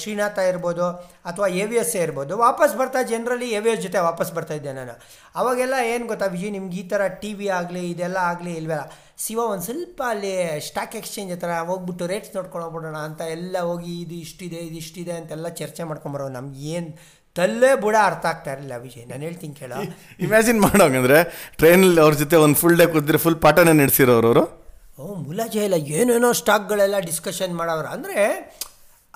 ಶ್ರೀನಾಥ 0.00 0.38
ಇರ್ಬೋದು 0.50 0.86
ಅಥವಾ 1.30 1.46
ಎ 1.62 1.64
ವಿ 1.70 1.76
ಎಸ್ 1.82 1.94
ಇರ್ಬೋದು. 2.04 2.32
ವಾಪಸ್ 2.46 2.74
ಬರ್ತಾ 2.80 3.00
ಜನರಲಿ 3.12 3.46
ಎ 3.58 3.60
ವಿ 3.64 3.70
ಎಸ್ 3.72 3.82
ಜೊತೆ 3.86 3.98
ವಾಪಸ್ 4.08 4.30
ಬರ್ತಾಯಿದ್ದೆ 4.38 4.72
ನಾನು. 4.78 4.94
ಅವಾಗೆಲ್ಲ 5.40 5.76
ಏನು 5.92 6.04
ಗೊತ್ತಾ 6.12 6.26
ವಿಜಿ, 6.34 6.48
ನಿಮ್ಗೆ 6.56 6.76
ಈ 6.82 6.84
ಥರ 6.92 7.02
ಟಿ 7.22 7.30
ವಿ 7.38 7.48
ಆಗಲಿ, 7.58 7.82
ಇದೆಲ್ಲ 7.94 8.18
ಆಗಲಿ 8.32 8.52
ಇಲ್ವಲ್ಲ? 8.60 8.86
ಶಿವ 9.24 9.38
ಒಂದು 9.52 9.66
ಸ್ವಲ್ಪ 9.68 10.00
ಅಲ್ಲಿ 10.12 10.32
ಸ್ಟಾಕ್ 10.68 10.96
ಎಕ್ಸ್ಚೇಂಜ್ 11.00 11.30
ಹತ್ರ 11.34 11.52
ಹೋಗ್ಬಿಟ್ಟು 11.70 12.06
ರೇಟ್ಸ್ 12.12 12.32
ನೋಡ್ಕೊಂಡು 12.36 12.64
ಹೋಗ್ಬಿಡೋಣ 12.66 12.98
ಅಂತ 13.08 13.20
ಎಲ್ಲ 13.36 13.56
ಹೋಗಿ, 13.70 13.94
ಇದು 14.04 14.16
ಇಷ್ಟಿದೆ 14.26 14.60
ಇದು 14.68 14.78
ಇಷ್ಟಿದೆ 14.84 15.14
ಅಂತೆಲ್ಲ 15.20 15.50
ಚರ್ಚೆ 15.62 15.84
ಮಾಡ್ಕೊಂಬರೋ 15.90 16.26
ನಮ್ಗೆ 16.38 16.60
ಏನು 16.78 16.90
ತಲ್ಲೇ 17.38 17.70
ಬುಡ 17.84 17.96
ಅರ್ಥ 18.08 18.24
ಆಗ್ತಾ 18.32 18.50
ಇರಲಿಲ್ಲ 18.54 18.76
ವಿಜಯ್ 18.84 19.06
ನಾನು 19.12 19.22
ಹೇಳ್ತೀನಿ 19.28 19.54
ಕೇಳೋ. 19.62 19.80
ಇಮ್ಯಾಜಿನ್ 20.26 20.60
ಮಾಡೋಂಗಂದ್ರೆ 20.66 21.18
ಟ್ರೈನಲ್ಲಿ 21.60 22.00
ಅವ್ರ 22.04 22.14
ಜೊತೆ 22.22 22.36
ಒಂದು 22.44 22.58
ಫುಲ್ 22.62 22.78
ಡೇ 22.80 22.86
ಕೂತಿದ್ರೆ 22.92 23.20
ಫುಲ್ 23.24 23.40
ಪಾಠನೇ 23.46 23.74
ನಡೆಸಿರೋರು 23.82 24.28
ಅವರು? 24.30 24.44
ಓ 25.00 25.14
ಮುಲಾಜೆ 25.26 25.64
ಇಲ್ಲ. 25.68 25.78
ಏನೇನೋ 25.98 26.30
ಸ್ಟಾಕ್ಗಳೆಲ್ಲ 26.42 27.00
ಡಿಸ್ಕಷನ್ 27.10 27.54
ಮಾಡೋರು 27.60 27.90
ಅಂದರೆ 27.96 28.18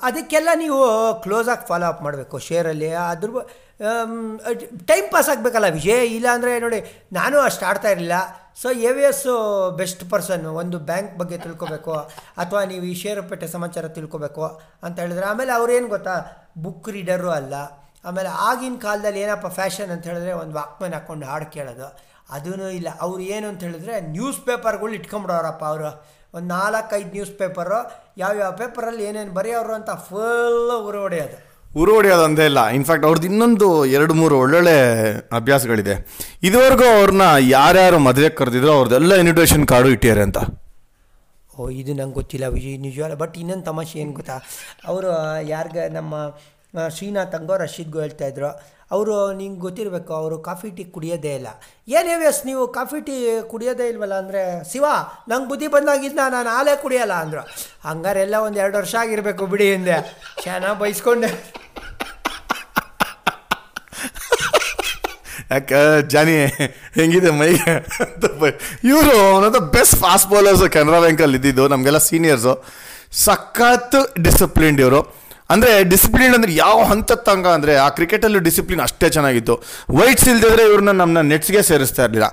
ಅದಕ್ಕೆಲ್ಲ 0.08 0.50
ನೀವು 0.60 0.78
ಕ್ಲೋಸಾಗಿ 1.24 1.64
ಫಾಲೋ 1.70 1.86
ಅಪ್ 1.92 2.02
ಮಾಡಬೇಕು 2.04 2.36
ಶೇರಲ್ಲಿ 2.44 2.90
ಅದ್ರ 3.08 3.30
ಟೈಮ್ 4.90 5.06
ಪಾಸ್ 5.14 5.28
ಆಗಬೇಕಲ್ಲ 5.32 5.68
ವಿಜಯ್ 5.78 6.06
ಇಲ್ಲ 6.18 6.28
ಅಂದರೆ 6.36 6.52
ನೋಡಿ 6.64 6.78
ನಾನು 7.18 7.36
ಅಷ್ಟು 7.48 7.64
ಆಡ್ತಾ 7.70 7.88
ಇರಲಿಲ್ಲ. 7.94 8.16
So 8.62 8.68
A 8.88 8.90
V 8.96 9.04
S 9.10 9.26
best 9.80 10.02
person 10.12 10.44
ಒಂದು 10.62 10.78
ಬ್ಯಾಂಕ್ 10.88 11.12
ಬಗ್ಗೆ 11.20 11.36
ತಿಳ್ಕೊಬೇಕು. 11.44 11.94
ಅಥವಾ 12.42 12.62
ನೀವು 12.70 12.84
ಈ 12.92 12.94
ಷೇರುಪೇಟೆ 13.02 13.46
ಸಮಾಚಾರ 13.56 13.84
ತಿಳ್ಕೊಬೇಕು 13.98 14.44
ಅಂತ 14.86 14.96
ಹೇಳಿದ್ರೆ. 15.04 15.26
ಆಮೇಲೆ 15.32 15.52
ಅವ್ರೇನು 15.58 15.88
ಗೊತ್ತಾ? 15.94 16.16
ಬುಕ್ 16.64 16.88
ರೀಡರು 16.96 17.30
ಅಲ್ಲ. 17.38 17.54
ಆಮೇಲೆ 18.04 18.28
ಆಗಿನ 18.28 18.76
ಕಾಲದಲ್ಲಿ 18.78 19.20
ಏನಪ್ಪ 19.20 19.46
ಫ್ಯಾಷನ್ 19.46 19.90
ಅಂತ 19.90 20.06
ಹೇಳಿದ್ರೆ 20.06 20.32
ಒಂದು 20.32 20.54
ವಾಕ್ಮನ್ 20.54 20.92
ಹಾಕ್ಕೊಂಡು 20.92 21.26
ಹಾಡು 21.26 21.46
ಕೇಳೋದು. 21.46 21.98
ಅದೂ 22.30 22.68
ಇಲ್ಲ. 22.68 22.88
ಅವ್ರು 23.00 23.22
ಏನು 23.22 23.48
ಅಂತ 23.48 23.62
ಹೇಳಿದ್ರೆ 23.62 24.00
ನ್ಯೂಸ್ 24.00 24.40
ಪೇಪರ್ಗಳು 24.40 24.92
ಇಟ್ಕೊಂಬಿಡೋರಪ್ಪ 24.92 25.64
ಅವರು. 25.64 26.20
ಒಂದು 26.34 26.48
ನಾಲ್ಕೈದು 26.48 27.08
ನ್ಯೂಸ್ 27.08 27.38
ಪೇಪರು 27.38 27.78
ಯಾವ್ಯಾವ 28.18 28.52
ಪೇಪರಲ್ಲಿ 28.52 29.04
ಏನೇನು 29.04 29.32
ಬರೆಯೋರು 29.32 29.74
ಅಂತ 29.74 29.90
ಫುಲ್ 29.90 30.86
ಉರು 30.88 31.00
ಹೊಡೆಯೋದು 31.00 31.38
ಉರು 31.80 31.94
ಹೊಡೆಯೋದು 31.94 32.24
ಅಂದೇ 32.24 32.44
ಇಲ್ಲ. 32.44 32.66
ಇನ್ಫ್ಯಾಕ್ಟ್ 32.66 33.06
ಅವ್ರದ್ದು 33.06 33.26
ಇನ್ನೊಂದು 33.26 33.86
ಎರಡು 33.86 34.14
ಮೂರು 34.14 34.38
ಒಳ್ಳೊಳ್ಳೆ 34.38 34.76
ಅಭ್ಯಾಸಗಳಿದೆ. 35.32 35.94
ಇದುವರೆಗೂ 36.42 36.96
ಅವ್ರನ್ನ 36.98 37.22
ಯಾರ್ಯಾರು 37.38 37.98
ಮದುವೆಗೆ 37.98 38.34
ಕರೆದಿದ್ರು 38.34 38.72
ಅವ್ರದ್ದೆಲ್ಲ 38.72 39.14
ಇನ್ವಿಟೇಷನ್ 39.14 39.68
ಕಾರ್ಡು 39.68 39.88
ಇಟ್ಟಿದ್ದಾರೆ 39.88 40.22
ಅಂತ. 40.22 40.38
ಓ 41.58 41.68
ಇದು 41.68 41.94
ನಂಗೆ 41.94 42.14
ಗೊತ್ತಿಲ್ಲ 42.14 42.46
ವಿಜಯ್ 42.46 42.78
ನಿಜವಲ್ಲ 42.78 43.14
ಬಟ್ 43.14 43.38
ಇನ್ನೊಂದು 43.38 43.64
ತಮಾಷೆ 43.64 43.98
ಏನು 43.98 44.12
ಗೊತ್ತಾ? 44.12 44.38
ಅವರು 44.86 45.40
ಯಾರಿಗೆ 45.46 45.88
ನಮ್ಮ 45.88 46.14
ಶ್ರೀನಾಥ್ 46.96 47.32
ತಂಗೋ 47.36 47.56
ರಶೀದ್ಗೋ 47.64 48.00
ಹೇಳ್ತಾ 48.06 48.26
ಅವರು 48.94 49.14
ನಿಂಗೆ 49.38 49.60
ಗೊತ್ತಿರಬೇಕು, 49.64 50.12
ಅವರು 50.20 50.36
ಕಾಫಿ 50.46 50.68
ಟೀ 50.76 50.84
ಕುಡಿಯೋದೇ 50.94 51.32
ಇಲ್ಲ. 51.38 51.48
ಏನೇ 51.96 52.14
ವ್ಯಸ್ 52.22 52.40
ನೀವು? 52.46 52.62
ಕಾಫಿ 52.76 52.98
ಟೀ 53.08 53.16
ಕುಡಿಯೋದೇ 53.52 53.86
ಇಲ್ವಲ್ಲ 53.88 54.14
ಅಂದರೆ, 54.22 54.42
ಶಿವ, 54.70 54.84
ನಂಗೆ 55.30 55.48
ಬುದ್ಧಿ 55.50 55.68
ಬಂದಾಗಿದ್ದ 55.74 56.18
ನಾನು 56.36 56.50
ಹಾಲೇ 56.56 56.74
ಕುಡಿಯಲ್ಲ 56.82 57.14
ಅಂದರು. 57.24 57.42
ಹಂಗಾರೆ 57.88 58.20
ಎಲ್ಲ 58.26 58.36
ಒಂದು 58.46 58.58
ಎರಡು 58.62 58.76
ವರ್ಷ 58.80 58.94
ಆಗಿರಬೇಕು 59.02 59.46
ಬಿಡಿ 59.52 59.68
ಹಿಂದೆ. 59.72 59.96
ಚೆನ್ನಾಗಿ 60.44 60.78
ಬೈಸ್ಕೊಂಡೆ. 60.80 61.30
ಯಾಕೆ, 65.52 65.78
ಜಾನಿ, 66.14 66.36
ಹೆಂಗಿದೆ 66.98 67.30
ಮೈ? 67.38 67.52
ಇವರು 68.90 69.14
one 69.36 69.46
of 69.46 69.54
the 69.58 69.62
best 69.76 69.96
fast 70.02 70.30
bowlers 70.34 70.68
Canara 70.76 71.00
ಬ್ಯಾಂಕಲ್ಲಿ 71.06 71.38
ಇದ್ದಿದ್ದು, 71.42 71.64
ನಮಗೆಲ್ಲ 71.74 72.02
ಸೀನಿಯರ್ಸು 72.10 72.54
ಸಖತ್ 73.26 73.98
ಡಿಸಿಪ್ಲಿನ್ಡ್ 74.26 74.82
ಇವರು. 74.86 75.02
ಅಂದರೆ 75.54 75.72
ಡಿಸಿಪ್ಲಿನ್ 75.92 76.34
ಅಂದರೆ 76.38 76.52
ಯಾವ 76.64 76.78
ಹಂತದ 76.92 77.20
ತನಕ 77.28 77.48
ಅಂದರೆ 77.58 77.74
ಆ 77.86 77.88
ಕ್ರಿಕೆಟಲ್ಲೂ 77.96 78.40
ಡಿಸಿಪ್ಲಿನ್ 78.48 78.82
ಅಷ್ಟೇ 78.86 79.08
ಚೆನ್ನಾಗಿತ್ತು. 79.16 79.54
ವೈಟ್ಸ್ 79.98 80.28
ಇಲ್ದಿದ್ರೆ 80.32 80.64
ಇವ್ರನ್ನ 80.70 80.94
ನಮ್ಮನ್ನ 81.02 81.22
ನೆಟ್ಸ್ಗೆ 81.32 81.62
ಸೇರಿಸ್ತಾ 81.70 82.04
ಇರಲಿಲ್ಲ. 82.06 82.28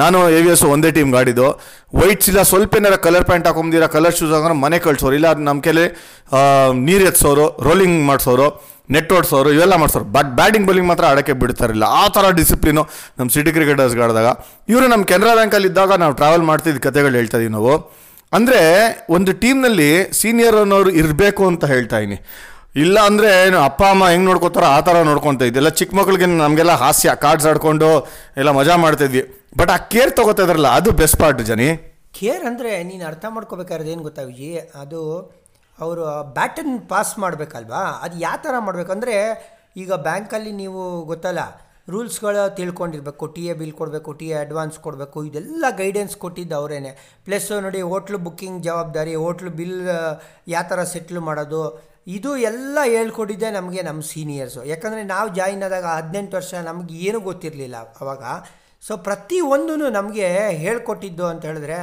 ನಾನು 0.00 0.18
ಎ 0.36 0.38
ವಿ 0.44 0.50
ಎಸ್ 0.52 0.62
ಒಂದೇ 0.74 0.90
ಟೀಮ್ 0.96 1.10
ಆಡಿದ್ದು. 1.20 1.48
ವೈಟ್ಸ್ 2.00 2.28
ಇಲ್ಲ 2.30 2.42
ಸ್ವಲ್ಪ 2.50 2.78
ಏನಾರ 2.78 2.96
ಕಲರ್ 3.06 3.26
ಪ್ಯಾಂಟ್ 3.30 3.46
ಹಾಕೊಂಡಿರ 3.48 3.86
ಕಲರ್ 3.94 4.14
ಶೂಸ್ 4.18 4.30
ಹಾಕೊಂಡ್ರೆ 4.34 4.58
ಮನೆ 4.62 4.78
ಕಳ್ಸೋರು, 4.84 5.14
ಇಲ್ಲ 5.18 5.30
ನಮ್ಮ 5.48 5.58
ಕೆಲೆ 5.66 5.84
ನೀರು 6.86 7.04
ಎತ್ಸೋರು 7.10 7.44
ರೋಲಿಂಗ್ 7.66 7.98
ಮಾಡಿಸೋರು 8.10 8.46
ನೆಟ್ 8.94 9.10
ಓಡಿಸೋರು, 9.16 9.50
ಇವೆಲ್ಲ 9.56 9.74
ಮಾಡಿಸೋರು. 9.82 10.06
ಬಟ್ 10.14 10.30
ಬ್ಯಾಟಿಂಗ್ 10.38 10.66
ಬೌಲಿಂಗ್ 10.68 10.88
ಮಾತ್ರ 10.92 11.04
ಆಡೋಕ್ಕೆ 11.10 11.34
ಬಿಡ್ತಾರಿಲ್ಲ 11.42 11.84
ಆ 12.00 12.04
ಥರ 12.14 12.30
ಡಿಸಿಪ್ಲಿನು 12.38 12.84
ನಮ್ಮ 13.18 13.28
ಸಿಟಿ 13.34 13.52
ಕ್ರಿಕೆಟರ್ಸ್ 13.56 13.96
ಆಡಿದಾಗ. 14.06 14.30
ಇವರು 14.72 14.86
ನಮ್ಮ 14.92 15.04
ಕೆನರಾ 15.12 15.34
ಬ್ಯಾಂಕಲ್ಲಿ 15.40 15.68
ಇದ್ದಾಗ 15.72 15.98
ನಾವು 16.04 16.14
ಟ್ರಾವೆಲ್ 16.20 16.46
ಮಾಡ್ತಿದ್ದ 16.50 16.80
ಕತೆಗಳು 16.86 17.16
ಹೇಳ್ತಾ 17.20 17.38
ಇದೀವಿ 17.40 17.54
ನಾವು. 17.58 17.74
ಅಂದರೆ 18.32 18.62
ಒಂದು 19.16 19.30
ಟೀಮ್ನಲ್ಲಿ 19.42 19.90
ಸೀನಿಯರ್ 20.20 20.58
ಅನ್ನೋರು 20.62 20.90
ಇರಬೇಕು 21.02 21.42
ಅಂತ 21.52 21.64
ಹೇಳ್ತಾ 21.74 21.98
ಇದೀನಿ. 22.02 22.18
ಇಲ್ಲ 22.80 22.98
ಅಂದರೆ 23.08 23.30
ಏನು 23.46 23.58
ಅಪ್ಪ, 23.68 23.82
ಅಮ್ಮ 23.94 24.04
ಹೆಂಗೆ 24.10 24.26
ನೋಡ್ಕೋತಾರೋ 24.28 24.66
ಆ 24.74 24.78
ಥರ 24.86 25.00
ನೋಡ್ಕೊತ 25.08 25.46
ಇದೆಲ್ಲ 25.50 25.70
ಚಿಕ್ಕ 25.78 25.92
ಮಕ್ಳಿಗೆ 25.98 26.26
ನಮಗೆಲ್ಲ 26.42 26.74
ಹಾಸ್ಯ 26.82 27.14
ಕಾರ್ಡ್ಸ್ 27.24 27.46
ಆಡ್ಕೊಂಡು 27.50 27.88
ಎಲ್ಲ 28.40 28.50
ಮಜಾ 28.58 28.74
ಮಾಡ್ತಿದ್ವಿ 28.84 29.22
ಬಟ್ 29.60 29.70
ಆ 29.74 29.76
ಕೇರ್ 29.92 30.12
ತೊಗೋತಾ 30.18 30.44
ಅದು 30.78 30.92
ಬೆಸ್ಟ್ 31.00 31.18
ಪಾರ್ಟ್ 31.22 31.42
ಜನಿ. 31.50 31.68
ಕೇರ್ 32.18 32.44
ಅಂದರೆ 32.50 32.70
ನೀನು 32.90 33.04
ಅರ್ಥ 33.10 33.24
ಮಾಡ್ಕೋಬೇಕಾದ್ರೆ 33.34 33.90
ಏನು 33.94 34.04
ಗೊತ್ತಾ 34.08 34.22
ವಿಜಿ? 34.30 34.48
ಅದು 34.82 35.00
ಅವರು 35.78 36.02
ಬ್ಯಾಟನ್ 36.38 36.74
ಪಾಸ್ 36.90 37.12
ಮಾಡಬೇಕಲ್ವಾ? 37.24 37.82
ಅದು 38.04 38.14
ಯಾವ 38.24 38.38
ಥರ 38.46 38.54
ಮಾಡಬೇಕಂದ್ರೆ, 38.66 39.14
ಈಗ 39.82 39.92
ಬ್ಯಾಂಕಲ್ಲಿ 40.08 40.52
ನೀವು 40.62 40.82
ಗೊತ್ತಲ್ಲ 41.10 41.42
ರೂಲ್ಸ್ಗಳು 41.92 42.42
ತಿಳ್ಕೊಂಡಿರ್ಬೇಕು. 42.58 43.24
ಟಿ 43.36 43.44
ಎ 43.52 43.54
ಬಿಲ್ 43.60 43.72
ಕೊಡಬೇಕು 43.78 44.10
ಟಿ 44.18 44.26
ಎ 44.32 44.36
ಅಡ್ವಾನ್ಸ್ 44.46 44.76
ಕೊಡಬೇಕು, 44.86 45.18
ಇದೆಲ್ಲ 45.28 45.64
ಗೈಡೆನ್ಸ್ 45.80 46.14
ಕೊಟ್ಟಿದ್ದು 46.24 46.54
ಅವರೇನೆ. 46.60 46.92
ಪ್ಲಸ್ 47.26 47.48
ನೋಡಿ 47.66 47.80
ಹೋಟ್ಲು 47.92 48.18
ಬುಕ್ಕಿಂಗ್ 48.26 48.60
ಜವಾಬ್ದಾರಿ 48.68 49.14
ಹೋಟ್ಲು 49.24 49.52
ಬಿಲ್ 49.60 49.80
ಯಾವ 50.54 50.64
ಥರ 50.72 50.82
ಸೆಟ್ಲ್ 50.94 51.22
ಮಾಡೋದು 51.30 51.62
ಇದು 52.06 52.30
ಎಲ್ಲ 52.50 52.78
ಹೇಳ್ಕೊಟ್ಟಿದ್ದೆ 52.94 53.48
ನಮಗೆ 53.50 53.82
ನಮ್ಮ 53.82 54.00
ಸೀನಿಯರ್ಸು 54.12 54.60
ಯಾಕಂದರೆ 54.64 55.02
ನಾವು 55.14 55.28
ಜಾಯಿನ್ 55.38 55.62
ಆದಾಗ 55.62 55.86
ಹದಿನೆಂಟು 55.98 56.34
ವರ್ಷ 56.36 56.52
ನಮಗೆ 56.68 56.94
ಏನೂ 57.06 57.18
ಗೊತ್ತಿರಲಿಲ್ಲ 57.20 57.76
ಅವಾಗ. 58.02 58.24
ಸೊ 58.82 58.92
ಪ್ರತಿ 59.06 59.38
ಒಂದೂ 59.54 59.74
ನಮಗೆ 59.98 60.28
ಹೇಳ್ಕೊಟ್ಟಿದ್ದು 60.64 61.24
ಅಂತ 61.26 61.42
ಹೇಳಿದ್ರೆ 61.44 61.78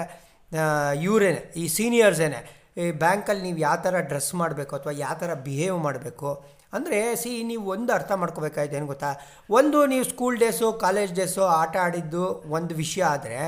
ಇವರೇನೆ, 1.01 1.41
ಈ 1.61 1.65
ಸೀನಿಯರ್ಸೇನೆ 1.77 2.39
ಈ 2.81 2.91
ಬ್ಯಾಂಕಲ್ಲಿ 3.03 3.43
ನೀವು 3.43 3.59
ಯಾವ 3.67 3.77
ಥರ 3.83 3.99
ಡ್ರೆಸ್ 4.09 4.33
ಮಾಡಬೇಕು 4.35 4.73
ಅಥವಾ 4.75 4.93
ಯಾವ 5.03 5.15
ಥರ 5.19 5.31
ಬಿಹೇವ್ 5.47 5.77
ಮಾಡಬೇಕು 5.87 6.29
ಅಂದರೆ, 6.73 7.15
ಸಿ, 7.15 7.43
ನೀವು 7.43 7.71
ಒಂದು 7.71 7.93
ಅರ್ಥ 7.93 8.11
ಮಾಡ್ಕೋಬೇಕಾಯ್ತು 8.11 8.75
ಏನು 8.75 8.85
ಗೊತ್ತಾ? 8.85 9.11
ಒಂದು, 9.49 9.85
ನೀವು 9.85 10.03
ಸ್ಕೂಲ್ 10.03 10.39
ಡೇಸು 10.39 10.73
ಕಾಲೇಜ್ 10.73 11.13
ಡೇಸು 11.13 11.43
ಆಟ 11.43 11.77
ಆಡಿದ್ದು 11.77 12.43
ಒಂದು 12.49 12.75
ವಿಷಯ 12.75 13.03
ಆದರೆ, 13.03 13.39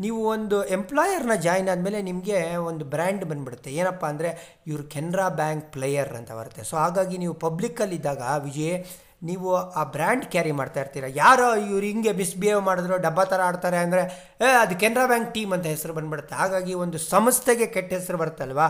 ನೀವು 0.00 0.24
ಒಂದು 0.24 0.64
ಎಂಪ್ಲಾಯರ್ನ 0.64 1.34
ಜಾಯ್ನ್ 1.34 1.68
ಆದಮೇಲೆ 1.68 2.02
ನಿಮಗೆ 2.02 2.56
ಒಂದು 2.56 2.84
ಬ್ರ್ಯಾಂಡ್ 2.84 3.24
ಬಂದುಬಿಡುತ್ತೆ. 3.24 3.70
ಏನಪ್ಪ 3.72 4.04
ಅಂದರೆ, 4.04 4.60
ಇವರು 4.66 4.84
ಕೆನರಾ 4.84 5.28
ಬ್ಯಾಂಕ್ 5.28 5.72
ಪ್ಲೇಯರ್ 5.72 6.08
ಅಂತ 6.08 6.32
ಬರುತ್ತೆ. 6.32 6.62
ಸೊ 6.62 6.76
ಹಾಗಾಗಿ 6.76 7.18
ನೀವು 7.18 7.34
ಪಬ್ಲಿಕ್ಕಲ್ಲಿದ್ದಾಗ 7.34 8.22
ವಿಜಯ್, 8.44 8.84
ನೀವು 9.22 9.56
ಆ 9.56 9.84
ಬ್ರ್ಯಾಂಡ್ 9.84 10.24
ಕ್ಯಾರಿ 10.24 10.52
ಮಾಡ್ತಾ 10.52 10.80
ಇರ್ತೀರ. 10.80 11.04
ಯಾರೋ 11.14 11.54
ಇವ್ರು 11.54 11.86
ಹಿಂಗೆ 11.86 12.12
ಮಿಸ್ಬಿಹೇವ್ 12.12 12.60
ಮಾಡಿದ್ರು, 12.60 12.96
ಡಬ್ಬ 12.96 13.22
ಥರ 13.22 13.40
ಆಡ್ತಾರೆ 13.42 13.76
ಅಂದರೆ, 13.76 14.02
ಏ, 14.40 14.44
ಅದು 14.44 14.76
ಕೆನರಾ 14.76 15.06
ಬ್ಯಾಂಕ್ 15.06 15.34
ಟೀಮ್ 15.34 15.52
ಅಂತ 15.52 15.66
ಹೆಸರು 15.66 15.94
ಬಂದ್ಬಿಡುತ್ತೆ. 15.94 16.34
ಹಾಗಾಗಿ 16.34 16.74
ಒಂದು 16.74 16.98
ಸಂಸ್ಥೆಗೆ 16.98 17.66
ಕೆಟ್ಟ 17.66 17.92
ಹೆಸರು 17.92 18.18
ಬರುತ್ತಲ್ವ? 18.18 18.60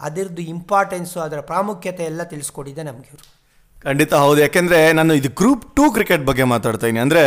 ಅದರದ್ದು 0.00 0.42
ಇಂಪಾರ್ಟೆನ್ಸು 0.42 1.20
ಅದರ 1.20 1.40
ಪ್ರಾಮುಖ್ಯತೆ 1.40 2.04
ಎಲ್ಲ 2.04 2.22
ತಿಳಿಸ್ಕೊಟ್ಟಿದ್ದೆ 2.22 2.80
ಇವರು. 2.80 3.43
ಖಂಡಿತ 3.86 4.12
ಹೌದು. 4.24 4.38
ಯಾಕೆಂದರೆ 4.46 4.80
ನಾನು 4.98 5.14
ಇದು 5.20 5.30
ಗ್ರೂಪ್ 5.40 5.64
ಟೂ 5.76 5.86
ಕ್ರಿಕೆಟ್ 5.96 6.24
ಬಗ್ಗೆ 6.30 6.44
ಮಾತಾಡ್ತಾ 6.54 6.86
ಇದ್ದೀನಿ. 6.88 7.02
ಅಂದರೆ 7.06 7.24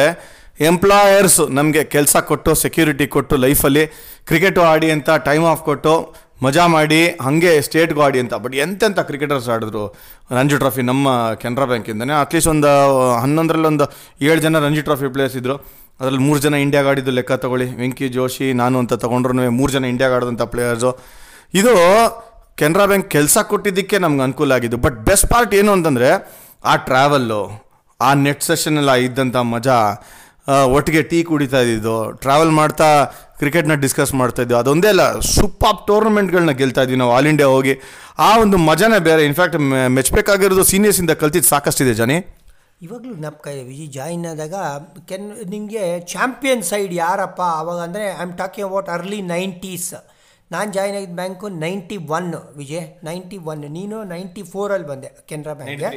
ಎಂಪ್ಲಾಯರ್ಸ್ 0.70 1.42
ನಮಗೆ 1.58 1.82
ಕೆಲಸ 1.96 2.16
ಕೊಟ್ಟು 2.30 2.52
ಸೆಕ್ಯೂರಿಟಿ 2.62 3.06
ಕೊಟ್ಟು 3.16 3.36
ಲೈಫಲ್ಲಿ 3.46 3.84
ಕ್ರಿಕೆಟು 4.30 4.62
ಆಡಿ 4.72 4.88
ಅಂತ 4.94 5.10
ಟೈಮ್ 5.28 5.46
ಆಫ್ 5.52 5.62
ಕೊಟ್ಟು, 5.68 5.94
ಮಜಾ 6.46 6.64
ಮಾಡಿ, 6.76 7.02
ಹಾಗೆ 7.26 7.52
ಸ್ಟೇಟ್ಗೂ 7.68 8.02
ಆಡಿ 8.06 8.20
ಅಂತ. 8.24 8.34
ಬಟ್ 8.44 8.56
ಎಂತೆಂಥ 8.64 9.00
ಕ್ರಿಕೆಟರ್ಸ್ 9.10 9.48
ಆಡಿದ್ರು? 9.54 9.84
ರಂಜಿ 10.38 10.58
ಟ್ರಾಫಿ 10.64 10.84
ನಮ್ಮ 10.90 11.08
ಕೆನರಾ 11.44 11.66
ಬ್ಯಾಂಕಿಂದನೇ 11.72 12.16
ಅಟ್ಲೀಸ್ಟ್ 12.24 12.50
ಒಂದು 12.54 12.72
ಹನ್ನೊಂದರಲ್ಲೊಂದು 13.24 13.86
ಏಳು 14.30 14.40
ಜನ 14.46 14.60
ರಂಜಿ 14.66 14.84
ಟ್ರಾಫಿ 14.88 15.10
ಪ್ಲೇಯರ್ಸ್ 15.16 15.38
ಇದ್ದರು 15.42 15.56
ಅದರಲ್ಲಿ 16.00 16.22
ಮೂರು 16.28 16.40
ಜನ 16.46 16.56
ಇಂಡಿಯಾಗೆ 16.66 16.90
ಆಡಿದ್ದು 16.92 17.14
ಲೆಕ್ಕ 17.20 17.38
ತಗೊಳ್ಳಿ. 17.44 17.68
ವೆಂಕಿ 17.82 18.08
ಜೋಶಿ 18.18 18.48
ನಾನು 18.62 18.76
ಅಂತ 18.84 18.96
ತೊಗೊಂಡ್ರು 19.04 19.34
ಮೂರು 19.60 19.72
ಜನ 19.76 19.86
ಇಂಡಿಯಾಗೆ 19.94 20.16
ಆಡಿದಂಥ 20.18 20.46
ಪ್ಲೇಯರ್ಸು 20.56 20.92
ಇದು 21.60 21.74
ಕೆನರಾ 22.62 22.86
ಬ್ಯಾಂಕ್ 22.90 23.08
ಕೆಲಸ 23.16 23.38
ಕೊಟ್ಟಿದ್ದಕ್ಕೆ 23.52 23.98
ನಮ್ಗೆ 24.04 24.24
ಅನುಕೂಲ 24.28 24.52
ಆಗಿದ್ದು. 24.60 24.78
ಬಟ್ 24.86 25.00
ಬೆಸ್ಟ್ 25.08 25.28
ಪಾರ್ಟ್ 25.34 25.54
ಏನು 25.62 25.72
ಅಂತಂದರೆ 25.78 26.10
ಆ 26.64 26.76
ಟ್ರಾವೆಲ್ಲು 26.90 27.42
ಆ 28.00 28.14
ನೆಟ್ 28.26 28.44
ಸೆಷನ್ನೆಲ್ಲ 28.44 28.94
ಇದ್ದಂಥ 29.08 29.38
ಮಜಾ 29.54 29.78
ಒಟ್ಟಿಗೆ 30.76 31.02
ಟೀ 31.12 31.24
ಕುಡಿತಾ 31.24 31.60
ಇದ್ದಿದ್ದು 31.62 31.96
ಟ್ರಾವೆಲ್ 32.24 32.52
ಮಾಡ್ತಾ 32.60 32.90
ಕ್ರಿಕೆಟ್ನ 33.40 33.74
ಡಿಸ್ಕಸ್ 33.84 34.14
ಮಾಡ್ತಾ 34.14 34.44
ಅದೊಂದೇ 34.60 34.88
ಅಲ್ಲ 34.94 35.06
ಸೂಪರ್ 35.20 35.80
ಟೂರ್ನಮೆಂಟ್ಗಳನ್ನ 35.88 36.54
ಗೆಲ್ತಾ 36.62 36.82
ಇದ್ವಿ 36.82 36.98
ನಾವು 37.02 37.12
ಆಲ್ 37.16 37.28
ಇಂಡಿಯಾ 37.32 37.50
ಹೋಗಿ. 37.56 37.74
ಆ 38.20 38.30
ಒಂದು 38.44 38.58
ಮಜಾನೇ 38.70 39.00
ಬೇರೆ 39.10 39.24
ಇನ್ಫ್ಯಾಕ್ಟ್ 39.30 39.58
ಮೆಚ್ಚಬೇಕಾಗಿರೋದು 39.98 40.64
ಸೀನಿಯರ್ಸಿಂದ 40.64 41.14
ಕಲ್ತಿದ್ದು 41.22 41.50
ಸಾಕಷ್ಟಿದೆ 41.50 41.94
ಜನಿ. 42.02 42.18
ಇವಾಗಲೂ 42.82 43.14
ಜ್ಞಾಪಕ 43.20 43.48
ಇದೆ 43.54 43.64
ವಿಜಿ 43.64 43.88
ಜಾಯಿನ್ 43.98 44.26
ಆದಾಗ 44.32 44.56
ಕೆನ್ 45.10 45.28
ನಿಮಗೆ 45.54 45.84
ಚಾಂಪಿಯನ್ 46.14 46.64
ಸೈಡ್ 46.64 46.94
ಯಾರಪ್ಪ, 46.94 47.42
ಅವಾಗ 47.62 47.80
ಅಂದರೆ 47.88 48.06
I 48.18 48.22
am 48.26 48.34
talking 48.42 48.68
about 48.70 48.90
early 48.96 49.22
nineties 49.36 49.90
ನಾನು 50.54 50.70
ಜಾಯ್ನ್ 50.76 50.96
ಆಗಿದ್ದ 50.98 51.16
bank 51.20 51.48
ninety 51.64 51.98
one 52.18 52.28
Vijay 52.60 52.86
ninety 53.08 53.38
one 53.52 53.64
ನೀನು 53.78 53.98
ನೈಂಟಿ 54.12 54.44
ಫೋರಲ್ಲಿ 54.52 54.88
ಬಂದೆ 54.92 55.10
ಕೆನರಾ 55.30 55.54
ಬ್ಯಾಂಕ್ಗೆ 55.60 55.90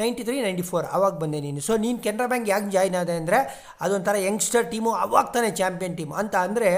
ನೈಂಟಿ 0.00 0.22
ತ್ರೀ 0.28 0.36
ನೈಂಟಿ 0.46 0.64
ಫೋರ್ 0.70 0.86
ಅವಾಗ 0.96 1.14
ಬಂದೆ 1.22 1.40
ನೀನು. 1.46 1.60
ಸೊ 1.66 1.72
ನೀನು 1.84 1.98
ಕೆನರಾ 2.06 2.26
ಬ್ಯಾಂಕ್ 2.32 2.48
ಯಾಕೆ 2.52 2.70
ಜಾಯ್ನ್ 2.76 2.96
ಆದೆ 3.00 3.14
ಅಂದರೆ 3.20 3.40
ಅದೊಂಥರ 3.86 4.16
ಯಂಗ್ಸ್ಟರ್ 4.28 4.66
ಟೀಮು 4.72 4.92
ಅವಾಗ 5.04 5.24
ತಾನೇ 5.34 5.50
ಚಾಂಪಿಯನ್ 5.60 5.96
ಟೀಮ್ 5.98 6.14
ಅಂತ 6.22 6.34
ಅಂದರೆ 6.46 6.70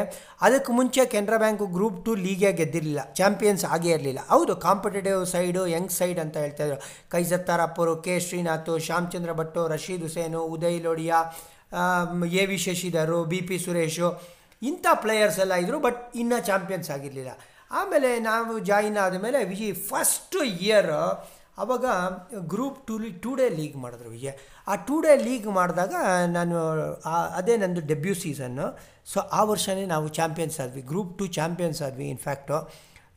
ಅದಕ್ಕೆ 0.48 0.72
ಮುಂಚೆ 0.78 1.04
ಕೆನರಾ 1.14 1.38
ಬ್ಯಾಂಕು 1.44 1.68
ಗ್ರೂಪ್ 1.76 2.00
ಟು 2.06 2.14
ಲೀಗೇ 2.24 2.52
ಗೆದ್ದಿರಲಿಲ್ಲ 2.60 3.04
ಚಾಂಪಿಯನ್ಸ್ 3.20 3.64
ಆಗೇ 3.76 3.92
ಇರಲಿಲ್ಲ. 3.96 4.20
ಹೌದು 4.32 4.54
ಕಾಂಪಿಟೇಟಿವ್ 4.66 5.22
ಸೈಡು 5.34 5.62
ಯಂಗ್ 5.74 5.94
ಸೈಡ್ 5.98 6.20
ಅಂತ 6.24 6.36
ಹೇಳ್ತಾ 6.44 6.64
ಇದ್ರು. 6.68 6.80
ಕೈಸರ್ 7.14 7.62
ಅಪ್ಪರು 7.68 7.94
K 8.08 8.16
Srinath 8.26 8.72
Shyamchandra 8.88 9.32
Bhat 9.40 9.62
Rasheed 9.74 10.04
Hussain 10.08 10.42
Uday 10.56 10.80
Lodhia 10.88 11.20
A 12.42 12.44
V 12.50 12.56
Shashidhar 12.66 13.18
B 13.32 13.40
P 13.48 13.56
Suresh 13.64 14.08
ಇಂಥ 14.62 14.86
ಪ್ಲೇಯರ್ಸ್ 14.92 15.38
ಎಲ್ಲ 15.38 15.54
ಇದ್ದರು 15.54 15.78
ಬಟ್ 15.78 16.16
ಇನ್ನೂ 16.16 16.38
ಚಾಂಪಿಯನ್ಸ್ 16.40 16.90
ಆಗಿರಲಿಲ್ಲ. 16.90 17.30
ಆಮೇಲೆ 17.70 18.20
ನಾವು 18.20 18.58
ಜಾಯಿನ್ 18.58 18.98
ಆದ 18.98 19.14
ಮೇಲೆ 19.14 19.44
ವಿಜಯ್ 19.44 19.74
ಫಸ್ಟ್ 19.74 20.36
ಇಯರ್ 20.60 20.90
ಅವಾಗ 21.58 21.84
group 22.46 22.86
two 22.86 22.98
two 23.22 23.34
day 23.34 23.48
league 23.48 23.76
ಮಾಡಿದ್ರು 23.76 24.10
ವಿಜಯ್ 24.10 24.36
ಆ 24.68 24.74
ಟೂ 24.74 25.00
ಡೇ 25.00 25.16
ಲೀಗ್ 25.16 25.46
ಮಾಡಿದಾಗ 25.46 25.94
ನಾನು 26.26 26.56
ಅದೇ 27.36 27.56
ನಂದು 27.56 27.80
ಡೆಬ್ಯೂ 27.80 28.14
ಸೀಸನ್ನು 28.14 28.66
ಸೊ 29.06 29.20
ಆ 29.20 29.42
ವರ್ಷವೇ 29.44 29.86
ನಾವು 29.86 30.08
ಚಾಂಪಿಯನ್ಸ್ 30.08 30.60
ಆದ್ವಿ 30.60 30.82
ಗ್ರೂಪ್ 30.82 31.18
ಟು 31.18 31.26
ಚಾಂಪಿಯನ್ಸ್ 31.26 31.82
ಆದ್ವಿ 31.82 32.08
ಇನ್ಫ್ಯಾಕ್ಟು 32.08 32.58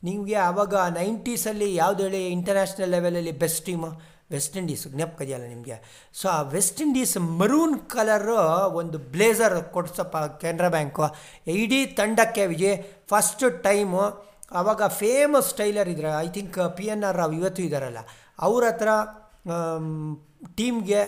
ನಿಮಗೆ 0.04 0.34
ಆವಾಗ 0.34 0.74
ನೈಂಟೀಸಲ್ಲಿ 0.74 1.74
ಯಾವ್ದು 1.74 2.02
ಹೇಳಿ 2.02 2.26
ಇಂಟರ್ನ್ಯಾಷನಲ್ 2.28 2.90
ಲೆವೆಲಲ್ಲಿ 2.90 3.32
ಬೆಸ್ಟ್ 3.32 3.66
ಟೀಮು 3.66 3.90
ವೆಸ್ಟ್ 4.30 4.56
ಇಂಡೀಸ್ 4.56 4.88
ಜ್ಞಾಪಕ 4.88 5.22
ಇದೆಯಲ್ಲ 5.22 5.46
ನಿಮಗೆ? 5.46 5.76
ಸೊ 6.12 6.28
ಆ 6.28 6.42
ವೆಸ್ಟ್ 6.42 6.80
ಇಂಡೀಸ್ 6.80 7.16
ಮರೂನ್ 7.40 7.80
ಕಲರು 7.80 8.36
ಒಂದು 8.74 8.98
ಬ್ಲೇಸರ್ 8.98 9.62
ಕೊಡ್ಸಪ್ಪ 9.64 10.16
ಕೆನರಾ 10.16 10.68
ಬ್ಯಾಂಕು. 10.68 11.06
ಇಡೀ 11.46 11.86
ತಂಡಕ್ಕೆ 11.86 12.46
ವಿಜಯ್ 12.46 12.76
ಫಸ್ಟ್ 13.08 13.62
ಟೈಮು 13.62 14.02
ಆವಾಗ 14.52 14.86
ಫೇಮಸ್ 14.86 15.54
ಟೈಲರ್ 15.54 15.88
ಇದ್ರೆ. 15.88 16.10
I 16.24 16.28
think 16.28 16.76
P 16.76 16.84
N 16.84 17.04
R 17.04 17.16
Rao 17.16 17.34
ಇವತ್ತು 17.34 17.62
ಇದ್ದಾರಲ್ಲ 17.62 17.98
ಅವ್ರ 18.38 18.64
ಹತ್ರ 18.64 18.88
ಟೀಮ್ಗೆ 20.54 21.00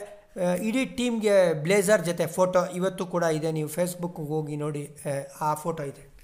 ಇಡೀ 0.68 0.84
ಟೀಮ್ಗೆ 0.84 1.54
ಬ್ಲೇಸರ್ 1.62 2.02
ಜೊತೆ 2.04 2.26
ಫೋಟೋ 2.26 2.66
ಇವತ್ತು 2.66 3.06
ಕೂಡ 3.06 3.24
ಇದೆ. 3.24 3.52
ನೀವು 3.52 3.68
ಫೇಸ್ಬುಕ್ಗೆ 3.68 4.26
ಹೋಗಿ 4.28 4.56
ನೋಡಿ 4.56 4.82
ಆ, 5.06 5.12
ಆ 5.40 5.54
ಫೋಟೋ 5.54 5.82
ಇದೆ. 5.82 6.15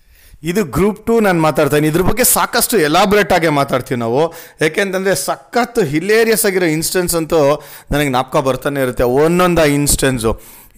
ಇದು 0.51 0.65
ಗ್ರೂಪ್ 0.77 1.01
ಟು 1.07 1.15
ನಾನು 1.21 1.41
ಮಾತಾಡ್ತೀನಿ. 1.41 1.89
ಇದ್ರ 1.93 2.03
ಬಗ್ಗೆ 2.03 2.25
ಸಾಕಷ್ಟು 2.37 2.77
ಎಲಾಬ್ರೇಟ್ 2.79 3.33
ಆಗಿ 3.33 3.51
ಮಾತಾಡ್ತೀವಿ 3.61 3.99
ನಾವು. 4.01 4.23
ಯಾಕೆಂತಂದರೆ 4.61 5.15
ಸಖತ್ 5.27 5.79
ಹಿಲೇರಿಯಸ್ 5.93 6.45
ಆಗಿರೋ 6.47 6.69
ಇನ್ಸ್ಟೆನ್ಸ್ 6.79 7.15
ಅಂತೂ 7.21 7.41
ನನಗೆ 7.93 8.09
ಜ್ಞಾಪಕ 8.09 8.43
ಬರ್ತಾನೆ 8.49 8.81
ಇರುತ್ತೆ. 8.81 9.05
ಒಂದೊಂದು 9.25 9.67
ಇನ್ಸ್ಟೆನ್ಸು 9.79 10.33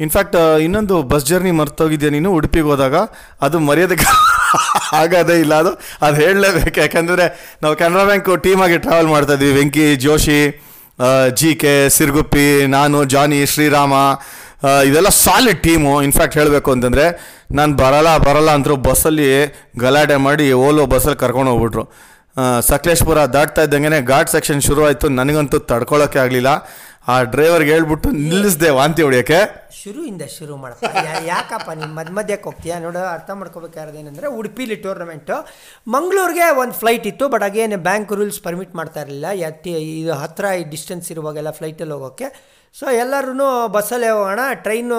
ಇನ್ಫ್ಯಾಕ್ಟ್ 0.05 0.37
ಇನ್ನೊಂದು 0.61 1.03
ಬಸ್ 1.03 1.27
ಜರ್ನಿ 1.27 1.51
ಮರ್ತೋಗಿದ್ಯಾ 1.51 2.11
ನೀನು? 2.11 2.31
ಉಡುಪಿಗೆ 2.33 2.67
ಹೋದಾಗ 2.67 2.97
ಅದು 3.43 3.59
ಮರ್ಯಾದಕ್ಕೆ 3.59 4.07
ಆಗೋದೇ 5.01 5.37
ಇಲ್ಲ. 5.41 5.55
ಅದು 5.55 5.73
ಅದು 6.07 6.17
ಹೇಳಲೇಬೇಕು. 6.25 6.81
ಯಾಕಂದರೆ 6.81 7.25
ನಾವು 7.63 7.75
ಕೆನರಾ 7.77 8.05
ಬ್ಯಾಂಕ್ 8.05 8.31
ಟೀಮಾಗಿ 8.43 8.79
ಟ್ರಾವೆಲ್ 8.79 9.07
ಮಾಡ್ತಾ 9.07 9.33
ಇದ್ವಿ. 9.33 9.53
ವೆಂಕಿ, 9.53 9.87
ಜೋಶಿ 9.97 10.41
ಜಿ 11.39 11.55
ಕೆ 11.55 11.89
ಸಿರ್ಗುಪ್ಪಿ, 11.89 12.67
ನಾನು, 12.67 12.99
ಜಾನಿ, 13.05 13.47
ಶ್ರೀರಾಮ 13.47 13.95
ಇದೆಲ್ಲ 14.89 15.09
ಸಾಲಿಡ್ 15.25 15.63
ಟೀಮು 15.63 16.03
ಇನ್ಫ್ಯಾಕ್ಟ್ 16.03 16.37
ಹೇಳಬೇಕು 16.39 16.71
ಅಂತಂದರೆ 16.73 17.05
ನಾನು 17.53 17.77
ಬರಲ್ಲ 17.77 18.17
ಬರಲ್ಲ 18.17 18.51
ಅಂದರು 18.51 18.77
ಬಸ್ಸಲ್ಲಿ 18.77 19.55
ಗಲಾಟೆ 19.81 20.17
ಮಾಡಿ 20.17 20.53
ಓಲೋ 20.53 20.87
ಬಸ್ಸಲ್ಲಿ 20.87 21.19
ಕರ್ಕೊಂಡು 21.19 21.51
ಹೋಗ್ಬಿಟ್ರು. 21.51 21.93
ಸಕಲೇಶ್ಪುರ 22.61 23.25
ದಾಟ್ತಾ 23.25 23.63
ಇದ್ದಂಗೆ 23.63 24.07
ಘಾಟ್ 24.07 24.31
ಸೆಕ್ಷನ್ 24.31 24.63
ಶುರು 24.63 24.85
ಆಯಿತು 24.85 25.09
ನನಗಂತೂ 25.09 25.59
ತಡ್ಕೊಳ್ಳೋಕ್ಕೆ 25.59 26.19
ಆಗಲಿಲ್ಲ. 26.19 26.69
ಆ 27.09 27.23
ಡ್ರೈವರ್ಗೆ 27.23 27.71
ಹೇಳ್ಬಿಟ್ಟು 27.71 28.11
ನಿಲ್ಲಿಸ್ದೆ 28.11 28.71
ವಾಂತಿ 28.71 29.03
ಹೊಡಿಯೋಕ್ಕೆ. 29.03 29.71
ಶುರುವಿಂದ 29.83 30.23
ಶುರು 30.39 30.57
ಮಾಡಪ್ಪ. 30.57 30.85
ಯಾಕಪ್ಪ 31.25 31.71
ನೀನು 31.71 31.95
ಮಧ್ಯ 31.95 32.13
ಮಧ್ಯಕ್ಕೆ 32.13 32.45
ಹೋಗ್ತೀಯಾ? 32.45 32.79
ನೋಡು, 32.79 32.99
ಅರ್ಥ 32.99 33.31
ಏನಂದರೆ, 33.99 34.27
ಉಡುಪಿಲಿ 34.27 34.77
ಟೂರ್ನಮೆಂಟು 34.77 35.47
ಮಂಗಳೂರಿಗೆ 35.89 36.55
ಒಂದು 36.55 36.73
ಫ್ಲೈಟ್ 36.73 37.07
ಇತ್ತು 37.07 37.29
but 37.29 37.43
again 37.43 37.77
bank 37.79 38.13
rules 38.13 38.41
permit 38.41 38.75
ಮಾಡ್ತಾ 38.75 39.01
ಇರಲಿಲ್ಲ. 39.01 39.27
ಯಾಕೆ 39.35 39.71
ಇದು 39.71 40.13
ಹತ್ತಿರ 40.13 40.47
ಡಿಸ್ಟೆನ್ಸ್ 40.71 41.13
ಇರುವಾಗೆಲ್ಲ 41.13 41.51
ಫ್ಲೈಟಲ್ಲಿ 41.51 41.93
ಹೋಗೋಕ್ಕೆ. 41.93 42.54
ಸೊ 42.79 42.91
ಎಲ್ಲರೂ 42.91 43.69
ಬಸ್ಸಲ್ಲೇ 43.69 44.09
ಹೋಗೋಣ, 44.09 44.41
ಟ್ರೈನು 44.53 44.95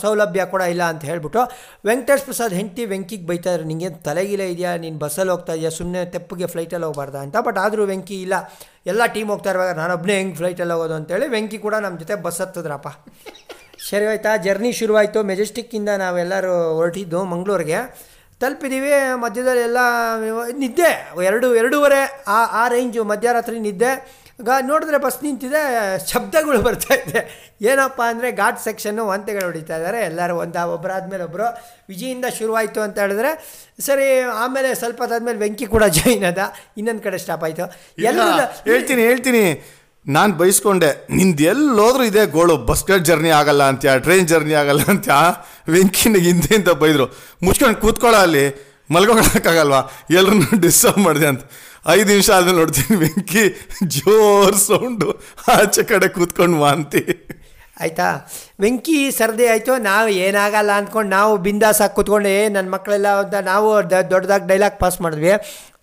ಸೌಲಭ್ಯ 0.00 0.44
ಕೂಡ 0.44 0.60
ಇಲ್ಲ 0.60 0.82
ಅಂತ 0.82 1.04
ಹೇಳ್ಬಿಟ್ಟು, 1.04 1.38
ವೆಂಕಟೇಶ್ 1.86 2.22
ಪ್ರಸಾದ್ 2.22 2.54
ಹೆಂಡತಿ 2.54 2.84
ವೆಂಕಿಗೆ 2.84 3.26
ಬೈತಾರೆ 3.26 3.64
ನಿಂಗೆ 3.64 3.90
ತಲೆಗಿಲೆ 3.90 4.50
ಇದೆಯಾ? 4.50 4.76
ನೀನು 4.76 4.98
ಬಸ್ಸಲ್ಲಿ 4.98 5.30
ಹೋಗ್ತಾ 5.30 5.52
ಇದೆಯಾ? 5.52 5.70
ಸುಮ್ಮನೆ 5.70 6.04
ತೆಪ್ಪಗೆ 6.04 6.46
ಫ್ಲೈಟಲ್ಲಿ 6.46 6.86
ಹೋಗ್ಬಾರ್ದಾ? 6.86 7.18
ಅಂತ. 7.18 7.36
ಬಟ್ 7.36 7.58
ಆದರೂ 7.58 7.84
ವೆಂಕಿ, 7.84 8.22
ಇಲ್ಲ, 8.22 8.34
ಎಲ್ಲ 8.86 9.06
ಟೀಮ್ 9.06 9.30
ಹೋಗ್ತಾ 9.30 9.50
ಇರುವಾಗ 9.50 9.76
ನಾನೊಬ್ಬನೇ 9.76 10.16
ಹೆಂಗೆ 10.16 10.36
ಫ್ಲೈಟಲ್ಲಿ 10.36 10.72
ಹೋಗೋದು? 10.72 10.94
ಅಂತೇಳಿ 10.94 11.28
ವೆಂಕಿ 11.28 11.58
ಕೂಡ 11.58 11.74
ನಮ್ಮ 11.74 11.98
ಜೊತೆ 11.98 12.14
ಬಸ್ 12.14 12.40
ಹತ್ತದ್ರಪ್ಪ. 12.40 12.88
ಸರಿ 13.90 14.06
ಆಯಿತಾ 14.06 14.36
ಜರ್ನಿ 14.36 14.72
ಶುರುವಾಯಿತು. 14.72 15.22
ಮೆಜೆಸ್ಟಿಕ್ಕಿಂದ 15.22 15.88
ನಾವೆಲ್ಲರೂ 15.88 16.74
ಹೊರಟಿದ್ದು 16.74 17.24
ಮಂಗಳೂರಿಗೆ. 17.24 18.10
ತಲುಪಿದ್ದೀವಿ 18.40 18.90
ಮಧ್ಯದಲ್ಲಿ 19.14 19.62
ಎಲ್ಲ 19.62 19.78
ನಿದ್ದೆ. 20.56 21.12
ಎರಡು, 21.24 21.54
ಎರಡೂವರೆ, 21.54 22.24
ಆ 22.28 22.64
ಆ 22.64 22.68
ರೇಂಜು 22.68 23.04
ಮಧ್ಯರಾತ್ರಿ 23.04 23.60
ನಿದ್ದೆ. 23.60 24.23
ಗ 24.38 24.50
ನೋಡಿದ್ರೆ 24.68 24.98
ಬಸ್ 25.04 25.18
ನಿಂತಿದೆ 25.24 25.60
ಶಬ್ದಗಳು 26.12 26.58
ಬರ್ತಾ 26.66 26.94
ಇದೆ. 27.02 27.20
ಏನಪ್ಪ 27.70 28.00
ಅಂದರೆ 28.12 28.28
ಘಾಟ್ 28.40 28.58
ಸೆಕ್ಷನ್ನು 28.64 29.02
ಒಂತೆಗಳು 29.14 29.44
ಹೊಡಿತಾ 29.48 29.76
ಇದ್ದಾರೆ. 29.78 30.00
ಎಲ್ಲರೂ 30.10 30.34
ಒಂದು 30.44 30.62
ಒಬ್ಬರಾದ್ಮೇಲೆ 30.76 31.24
ಒಬ್ಬರು 31.28 31.46
ವಿಜಯಿಂದ 31.90 32.26
ಶುರುವಾಯಿತು 32.38 32.80
ಅಂತ 32.86 32.98
ಹೇಳಿದ್ರೆ 33.04 33.30
ಸರಿ 33.86 34.08
ಆಮೇಲೆ 34.42 34.70
ಸ್ವಲ್ಪ 34.82 35.00
ಅದಾದ್ಮೇಲೆ 35.06 35.40
ವೆಂಕಿ 35.44 35.68
ಕೂಡ 35.74 35.84
ಜಾಯಿನ್ 35.98 36.26
ಅದ. 36.32 36.40
ಇನ್ನೊಂದು 36.80 37.04
ಕಡೆ 37.06 37.20
ಸ್ಟಾಪ್ 37.24 37.46
ಆಯಿತು. 37.48 37.66
ಎಲ್ಲ 38.10 38.28
ಹೇಳ್ತೀನಿ 38.70 39.04
ಹೇಳ್ತೀನಿ. 39.10 39.44
ನಾನು 40.06 40.32
ಬಯಸ್ಕೊಂಡೆ 40.40 40.88
ನಿಂದು 41.18 41.44
ಎಲ್ಲೋದ್ರೂ 41.52 42.04
ಇದೆ 42.10 42.22
ಗೋಳು 42.36 42.54
ಬಸ್ಗಳ 42.70 42.98
ಜರ್ನಿ 43.08 43.30
ಆಗಲ್ಲ 43.40 43.62
ಅಂತ 43.72 43.94
ಟ್ರೈನ್ 44.06 44.26
ಜರ್ನಿ 44.32 44.54
ಆಗಲ್ಲ 44.62 44.82
ಅಂತ 44.94 45.08
ವೆಂಕಿನ 45.74 46.16
ಹಿಂದೆ 46.26 46.52
ಅಂತ 46.58 46.72
ಬೈದರು. 46.82 47.06
ಮುಚ್ಕೊಂಡು 47.46 47.78
ಕೂತ್ಕೊಳ್ಳೋ 47.84 48.18
ಅಲ್ಲಿ 48.26 48.44
ಮಲ್ಕೊಳಕ್ಕಾಗಲ್ವಾ 48.94 49.80
ಎಲ್ಲರನ್ನೂ 50.18 50.58
ಡಿಸ್ಟರ್ಬ್ 50.64 51.00
ಮಾಡಿದೆ 51.06 51.28
ಅಂತ. 51.32 51.44
ಐದು 51.86 52.08
ನಿಮಿಷ 52.08 52.30
ಆದ್ಮೇಲೆ 52.30 52.56
ನೋಡ್ತೀನಿ 52.56 52.96
ಬೆಂಕಿ 52.96 53.44
ಜೋರ್ 53.86 54.54
ಸೌಂಡು 54.54 55.08
ಆಚೆ 55.52 55.82
ಕಡೆ 55.82 56.08
ಕೂತ್ಕೊಂಡು 56.08 56.60
ವಾಂತಿ. 56.60 57.02
ಆಯಿತಾ? 57.80 58.08
ಬೆಂಕಿ 58.60 59.10
ಸರದಿ 59.10 59.48
ಆಯಿತು 59.48 59.76
ನಾವು 59.76 60.08
ಏನಾಗಲ್ಲ 60.08 60.70
ಅಂದ್ಕೊಂಡು 60.70 61.10
ನಾವು 61.10 61.36
ಬಿಂದಾಸಾಗಿ 61.36 61.94
ಕೂತ್ಕೊಂಡು 61.94 62.28
ಏ 62.28 62.48
ನನ್ನ 62.48 62.70
ಮಕ್ಕಳೆಲ್ಲ 62.70 63.06
ಅಂತ 63.06 63.34
ನಾವು 63.34 63.90
ದೊಡ್ಡದಾಗಿ 63.90 64.46
ಡೈಲಾಗ್ 64.46 64.78
ಪಾಸ್ 64.78 65.00
ಮಾಡಿದ್ವಿ. 65.00 65.32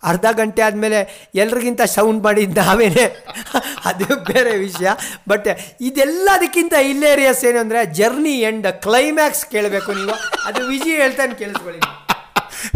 ಅರ್ಧ 0.04 0.26
ಗಂಟೆ 0.32 0.62
ಆದಮೇಲೆ 0.62 1.00
ಎಲ್ರಿಗಿಂತ 1.36 1.82
ಸೌಂಡ್ 1.82 2.24
ಮಾಡಿದ್ದು 2.24 2.62
ನಾವೇನೆ 2.62 3.06
ಅದು 3.90 4.16
ಬೇರೆ 4.16 4.58
ವಿಷಯ. 4.58 4.90
ಬಟ್ 5.30 5.48
ಇದೆಲ್ಲದಕ್ಕಿಂತ 5.82 6.74
ಇಲ್ಲೇರಿಯಸ್ 6.74 7.46
ಏನು 7.46 7.60
ಅಂದರೆ 7.60 7.86
ಜರ್ನಿ 7.86 8.42
ಎಂಡ್ 8.42 8.68
ಕ್ಲೈಮ್ಯಾಕ್ಸ್ 8.68 9.46
ಕೇಳಬೇಕು 9.46 9.94
ನೀವು. 9.94 10.16
ಅದು 10.46 10.68
ವಿಜಿ 10.68 10.90
ಹೇಳ್ತಾನೆ 10.90 11.36
ಕೇಳಿಸ್ಕೊಳ್ಳಿ. 11.36 11.82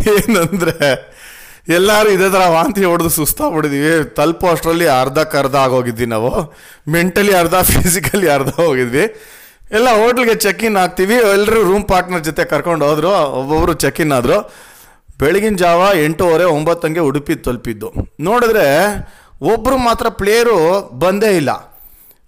ಏನಂದ್ರೆ 0.13 0.77
ಎಲ್ಲರೂ 1.77 2.09
ಇದೇ 2.15 2.27
ಥರ 2.33 2.43
ವಾಂತಿ 2.55 2.83
ಹೊಡೆದು 2.85 3.09
ಸುಸ್ತಾಗ್ಬಿಟ್ಟಿದೀವಿ. 3.09 3.91
ತಲುಪೋ 4.17 4.47
ಅಷ್ಟರಲ್ಲಿ 4.47 4.87
ಅರ್ಧಕ್ಕೆ 4.87 5.37
ಅರ್ಧ 5.37 5.55
ಆಗೋಗಿದ್ವಿ 5.55 6.05
ನಾವು. 6.05 6.31
ಮೆಂಟಲಿ 6.95 7.33
ಅರ್ಧ 7.41 7.55
ಫಿಸಿಕಲಿ 7.55 8.27
ಅರ್ಧ 8.37 8.49
ಹೋಗಿದ್ವಿ. 8.49 9.05
ಎಲ್ಲ 9.71 9.89
ಹೋಟ್ಲಿಗೆ 9.99 10.35
ಚೆಕ್ 10.35 10.63
ಇನ್ 10.63 10.77
ಆಗ್ತೀವಿ. 10.77 11.15
ಎಲ್ಲರೂ 11.35 11.61
ರೂಮ್ 11.69 11.85
ಪಾರ್ಟ್ನರ್ 11.91 12.23
ಜೊತೆ 12.23 12.43
ಕರ್ಕೊಂಡು 12.45 12.85
ಹೋದ್ರು. 12.89 13.13
ಒಬ್ಬೊಬ್ರು 13.39 13.73
ಚೆಕ್ 13.73 14.01
ಇನ್ 14.01 14.11
ಆದರು. 14.11 14.37
ಬೆಳಗಿನ 15.19 15.55
ಜಾವ 15.55 15.81
ಎಂಟೂವರೆ, 16.05 16.43
ಒಂಬತ್ತಂಗೆ 16.43 16.99
ಉಡುಪಿ 16.99 17.35
ತಲುಪಿದ್ದು. 17.35 17.89
ನೋಡಿದ್ರೆ 18.27 18.67
ಒಬ್ಬರು 19.41 19.77
ಮಾತ್ರ 19.77 20.09
ಪ್ಲೇಯರು 20.09 20.57
ಬಂದೇ 21.03 21.31
ಇಲ್ಲ. 21.37 21.49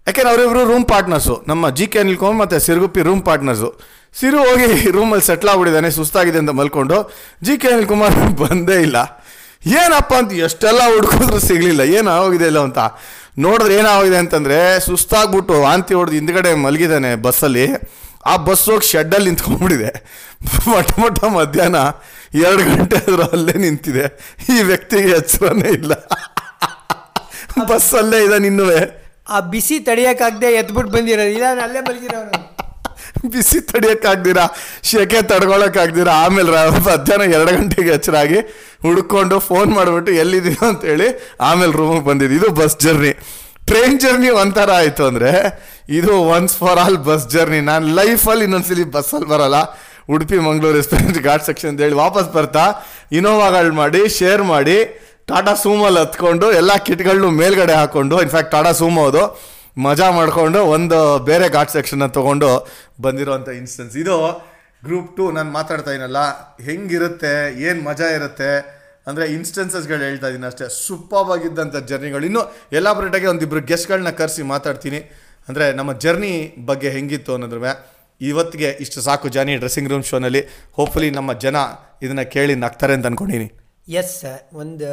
ಯಾಕೆಂದ್ರೆ 0.07 0.33
ಅವರಿಬ್ರು 0.33 0.61
ರೂಮ್ 0.71 0.85
ಪಾರ್ಟ್ನರ್ಸು 0.85 1.43
ನಮ್ಮ 1.47 1.69
ಜಿ 1.69 1.85
ಕೆ 1.87 1.99
ಅನಿಲ್ 1.99 2.17
ಕುಮಾರ್ 2.17 2.37
ಮತ್ತು 2.41 2.59
ಸಿರುಗುಪ್ಪಿ 2.65 3.01
ರೂಮ್ 3.01 3.21
ಪಾರ್ಟ್ನರ್ಸು 3.21 3.69
ಸಿರು 4.19 4.37
ಹೋಗಿ 4.37 4.89
ರೂಮಲ್ಲಿ 4.89 5.25
ಸೆಟ್ಲ್ 5.25 5.49
ಆಗ್ಬಿಟ್ಟಿದ್ದಾನೆ, 5.49 5.91
ಸುಸ್ತಾಗಿದೆ 5.91 6.37
ಅಂತ 6.37 6.49
ಮಲ್ಕೊಂಡು. 6.49 6.97
ಜಿ 7.43 7.57
ಕೆ 7.57 7.67
ಅನಿಲ್ 7.67 7.87
ಕುಮಾರ್ 7.87 8.15
ಬಂದೇ 8.41 8.81
ಇಲ್ಲ. 8.81 8.97
ಏನಪ್ಪ 9.65 10.13
ಅಂತ 10.13 10.33
ಎಷ್ಟೆಲ್ಲ 10.33 10.81
ಹುಡುಕಿದ್ರು 10.85 11.39
ಸಿಗಲಿಲ್ಲ 11.39 11.81
ಏನಾಗೋಗಿದೆ 11.81 12.45
ಇಲ್ಲ 12.45 12.59
ಅಂತ. 12.59 12.79
ನೋಡಿದ್ರೆ 13.39 13.75
ಏನಾಗಿದೆ 13.75 14.17
ಅಂತಂದರೆ 14.17 14.79
ಸುಸ್ತಾಗ್ಬಿಟ್ಟು 14.79 15.61
ವಾಂತಿ 15.61 15.93
ಹೊಡೆದು 15.93 16.15
ಹಿಂದ್ಗಡೆ 16.15 16.53
ಮಲಗಿದ್ದಾನೆ 16.55 17.15
ಬಸ್ಸಲ್ಲಿ 17.15 17.65
ಆ 18.25 18.35
ಬಸ್ 18.37 18.69
ಹೋಗಿ 18.69 18.87
ಶೆಡ್ಡಲ್ಲಿ 18.87 19.29
ನಿಂತ್ಕೊಂಡ್ಬಿಟ್ಟಿದೆ. 19.29 19.91
ಮೊಟ್ಟ 20.67 20.99
ಮೊಟ್ಟ 20.99 21.25
ಮಧ್ಯಾಹ್ನ 21.25 21.75
ಎರಡು 22.33 22.63
ಗಂಟೆ 22.63 22.95
ಆದರೂ 22.95 23.23
ಅಲ್ಲೇ 23.23 23.53
ನಿಂತಿದೆ. 23.53 24.05
ಈ 24.49 24.61
ವ್ಯಕ್ತಿಗೆ 24.61 25.09
ಎಚ್ಚರನೇ 25.09 25.69
ಇಲ್ಲ. 25.69 25.93
ಬಸ್ಸಲ್ಲೇ 27.67 28.25
ಇದೆ 28.25 28.39
ನಿನ್ನೂ 28.39 28.65
ಆ 29.29 29.39
ಬಿಸಿ 29.39 29.79
ತಡಿಯೋಕ್ಕಾಗದೆ 29.79 30.45
ಎತ್ಬಿಟ್ಟು 30.45 30.91
ಬಂದಿರೋದು. 30.91 31.29
ಇಲ್ಲ 31.29 31.61
ಅಲ್ಲೇ 31.63 31.79
ಮಲಗಿರೋನು 31.79 32.66
ಬಿಸಿ 33.33 33.59
ತಡಿಯೋಕ್ಕಾಗ್ದಿರಾ, 33.71 34.45
ಶೆಕೆ 34.89 35.21
ತಡ್ಕೊಳಕ್ಕಾಗ್ದಿರಾ, 35.31 36.13
ಆಮೇಲೆ 36.25 36.51
ಮಧ್ಯಾಹ್ನ 36.89 37.25
ಎರಡು 37.37 37.51
ಗಂಟೆಗೆ 37.57 37.91
ಎಚ್ಚರಾಗಿ 37.97 38.39
ಹುಡ್ಕೊಂಡು 38.85 39.37
ಫೋನ್ 39.49 39.71
ಮಾಡಿಬಿಟ್ಟು 39.77 40.13
ಎಲ್ಲಿದ್ದೀರೋ 40.21 40.65
ಅಂತೇಳಿ 40.71 41.09
ಆಮೇಲೆ 41.49 41.73
ರೂಮಿಗೆ 41.79 42.05
ಬಂದಿದ್ದು 42.09 42.37
ಇದು 42.39 42.49
ಬಸ್ 42.61 42.77
ಜರ್ನಿ 42.85 43.13
ಟ್ರೈನ್ 43.69 43.97
ಜರ್ನಿ 44.03 44.29
ಒಂಥರ 44.41 44.71
ಆಯಿತು 44.81 45.03
ಅಂದರೆ, 45.11 45.31
ಇದು 45.99 46.13
once 46.35 46.55
for 46.61 46.79
all 46.83 46.99
bus 47.07 47.25
journey 47.33 47.59
ನಾನು 47.71 47.87
ಲೈಫಲ್ಲಿ 47.99 48.43
ಇನ್ನೊಂದ್ಸಲಿ 48.47 48.85
ಬಸ್ಸಲ್ಲಿ 48.95 49.27
ಬರಲ್ಲ. 49.33 49.57
ಉಡುಪಿ, 50.13 50.37
ಮಂಗಳೂರು 50.45 50.77
ಎಕ್ಸ್ಪೀರಿಯನ್ಸ್ 50.81 51.19
ಘಾಟ್ 51.27 51.43
ಸೆಕ್ಷನ್ 51.47 51.69
ಅಂತ 51.71 51.81
ಹೇಳಿ 51.85 51.97
ವಾಪಸ್ 52.05 52.29
ಬರ್ತಾ 52.37 52.65
ಇನೋವಾಗಳು 53.19 53.73
ಮಾಡಿ 53.81 54.01
ಶೇರ್ 54.19 54.43
ಮಾಡಿ 54.53 54.77
ಟಾಟಾ 55.29 55.53
ಸೂಮಲ್ಲಿ 55.63 55.99
ಹತ್ಕೊಂಡು, 56.03 56.47
ಎಲ್ಲ 56.59 56.71
ಕಿಟ್ಗಳನ್ನೂ 56.87 57.29
ಮೇಲ್ಗಡೆ 57.41 57.73
ಹಾಕ್ಕೊಂಡು 57.79 58.15
ಇನ್ಫ್ಯಾಕ್ಟ್ 58.25 58.51
ಟಾಟಾ 58.55 58.71
ಸೂಮೋ 58.81 59.01
ಅದು 59.11 59.23
ಮಜಾ 59.85 60.07
ಮಾಡಿಕೊಂಡು 60.17 60.59
ಒಂದು 60.75 60.99
ಬೇರೆ 61.29 61.47
ಘಾಟ್ 61.55 61.73
ಸೆಕ್ಷನ್ನ 61.75 62.05
ತೊಗೊಂಡು 62.17 62.49
ಬಂದಿರೋಂಥ 63.05 63.49
ಇನ್ಸ್ಟೆನ್ಸ್ 63.61 63.95
ಇದು 64.03 64.15
ಗ್ರೂಪ್ 64.87 65.11
ಟು 65.17 65.23
ನಾನು 65.35 65.49
ಮಾತಾಡ್ತಾ 65.57 65.91
ಇದ್ದೀನಲ್ಲ 65.95 66.21
ಹೆಂಗಿರುತ್ತೆ, 66.67 67.33
ಏನು 67.67 67.79
ಮಜಾ 67.89 68.07
ಇರುತ್ತೆ 68.17 68.49
ಅಂದರೆ 69.09 69.25
ಇನ್ಸ್ಟೆನ್ಸಸ್ಗಳು 69.35 70.03
ಹೇಳ್ತಾ 70.07 70.27
ಇದ್ದೀನಿ 70.31 70.47
ಅಷ್ಟೇ. 70.49 70.65
ಸೂಪರ್ವಾಗಿದ್ದಂಥ 70.85 71.75
ಜರ್ನಿಗಳು 71.91 72.25
ಎಲ್ಲ 72.27 72.41
ಎಲಾಬ್ರೇಟಾಗಿ 72.79 73.27
ಒಂದಿಬ್ಬರು 73.33 73.61
ಗೆಸ್ಟ್ಗಳನ್ನ 73.69 74.11
ಕರೆಸಿ 74.19 74.43
ಮಾತಾಡ್ತೀನಿ. 74.53 74.99
ಅಂದರೆ 75.49 75.65
ನಮ್ಮ 75.79 75.91
ಜರ್ನಿ 76.05 76.33
ಬಗ್ಗೆ 76.69 76.89
ಹೆಂಗಿತ್ತು 76.95 77.33
ಅನ್ನೋದ್ರ 77.37 77.71
ಇವತ್ತಿಗೆ 78.21 78.69
ಇಷ್ಟು 78.83 78.99
ಸಾಕು. 79.07 79.27
ಜಾನಿ 79.37 79.53
ಡ್ರೆಸ್ಸಿಂಗ್ 79.61 79.89
ರೂಮ್ 79.91 80.05
ಶೋನಲ್ಲಿ 80.09 80.41
ಹೋಪ್ಫುಲಿ 80.77 81.09
ನಮ್ಮ 81.19 81.33
ಜನ 81.45 81.57
ಇದನ್ನು 82.05 82.25
ಕೇಳಿ 82.35 82.55
ನಗ್ತಾರೆ 82.65 82.93
ಅಂತ 82.97 83.09
ಅನ್ಕೊಂಡಿನಿ. 83.11 83.47
ಎಸ್ 83.87 84.13
ಸರ್ 84.21 84.39
ಒಂದು 84.61 84.87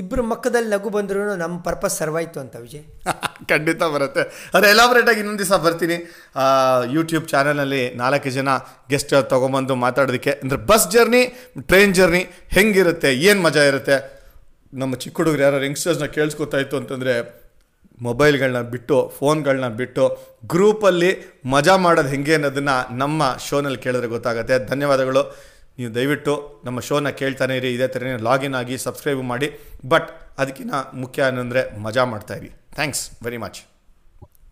ಇಬ್ಬರು 0.00 0.22
ಮಕ್ಕದಲ್ಲಿ 0.30 0.70
ನಗು 0.74 0.90
ಬಂದ್ರೂ 0.94 1.22
ನಮ್ಮ 1.42 1.56
ಪರ್ಪಸ್ 1.66 1.96
ಸರ್ವಾಯ್ತು 2.02 2.38
ಅಂತ 2.40 2.54
ವಿಜಯ್. 2.64 2.84
ಖಂಡಿತ 3.50 3.82
ಬರುತ್ತೆ. 3.94 4.22
ಅದೇ 4.56 4.68
ಎಲಾಬ್ರೇಟಾಗಿ 4.74 5.20
ಇನ್ನೊಂದು 5.22 5.42
ದಿವಸ 5.44 5.56
ಬರ್ತೀನಿ. 5.66 5.96
ಯೂಟ್ಯೂಬ್ 6.96 7.26
ಚಾನಲಲ್ಲಿ 7.32 7.82
ನಾಲ್ಕು 8.02 8.30
ಜನ 8.38 8.48
ಗೆಸ್ಟ್ 8.92 9.14
ತೊಗೊಂಬಂದು 9.32 9.74
ಮಾತಾಡೋದಕ್ಕೆ. 9.84 10.32
ಅಂದರೆ 10.42 10.58
ಬಸ್ 10.70 10.88
ಜರ್ನಿ 10.94 11.22
ಟ್ರೈನ್ 11.70 11.94
ಜರ್ನಿ 11.94 12.22
ಹೆಂಗಿರುತ್ತೆ, 12.56 13.12
ಏನು 13.28 13.40
ಮಜಾ 13.42 13.64
ಇರುತ್ತೆ? 13.72 13.96
ನಮ್ಮ 14.72 14.94
ಚಿಕ್ಕ 15.04 15.16
ಹುಡುಗರು 15.20 15.42
ಯಾರು 15.42 15.64
ಯಂಗ್ಸ್ಟರ್ಸ್ನ 15.68 16.06
ಕೇಳಿಸ್ಕೊತಾ 16.18 16.58
ಇತ್ತು 16.64 16.76
ಅಂತಂದರೆ 16.82 17.14
ಮೊಬೈಲ್ಗಳನ್ನ 18.00 18.60
ಬಿಟ್ಟು 18.74 18.96
ಫೋನ್ಗಳನ್ನ 19.18 19.68
ಬಿಟ್ಟು 19.80 20.04
ಗ್ರೂಪಲ್ಲಿ 20.52 21.10
ಮಜಾ 21.54 21.76
ಮಾಡೋದು 21.84 22.08
ಹೆಂಗೆ 22.08 22.34
ಅನ್ನೋದನ್ನು 22.34 22.76
ನಮ್ಮ 23.02 23.22
ಶೋನಲ್ಲಿ 23.48 23.80
ಕೇಳಿದ್ರೆ 23.84 24.08
ಗೊತ್ತಾಗುತ್ತೆ. 24.16 24.56
ಧನ್ಯವಾದಗಳು. 24.72 25.22
ನೀವು 25.78 25.94
ದಯವಿಟ್ಟು 25.94 26.34
ನಮ್ಮ 26.64 26.80
ಶೋನ 26.80 27.10
ಕೇಳ್ತಾನೆ 27.20 27.56
ಇರಿ, 27.56 27.70
ಇದೇ 27.76 27.86
ಥರನೇ 27.94 28.16
ಲಾಗಿನ್ 28.28 28.54
ಆಗಿ 28.54 28.78
ಸಬ್ಸ್ಕ್ರೈಬ್ 28.78 29.22
ಮಾಡಿ. 29.32 29.50
ಬಟ್ 29.92 30.10
ಅದಕ್ಕಿಂತ 30.38 30.74
ಮುಖ್ಯ 31.02 31.30
ಏನಂದರೆ 31.32 31.62
ಮಜಾ 31.86 32.04
ಇರಿ. 32.40 32.50
Thanks 32.78 33.04
very 33.24 33.40
much. 33.44 33.60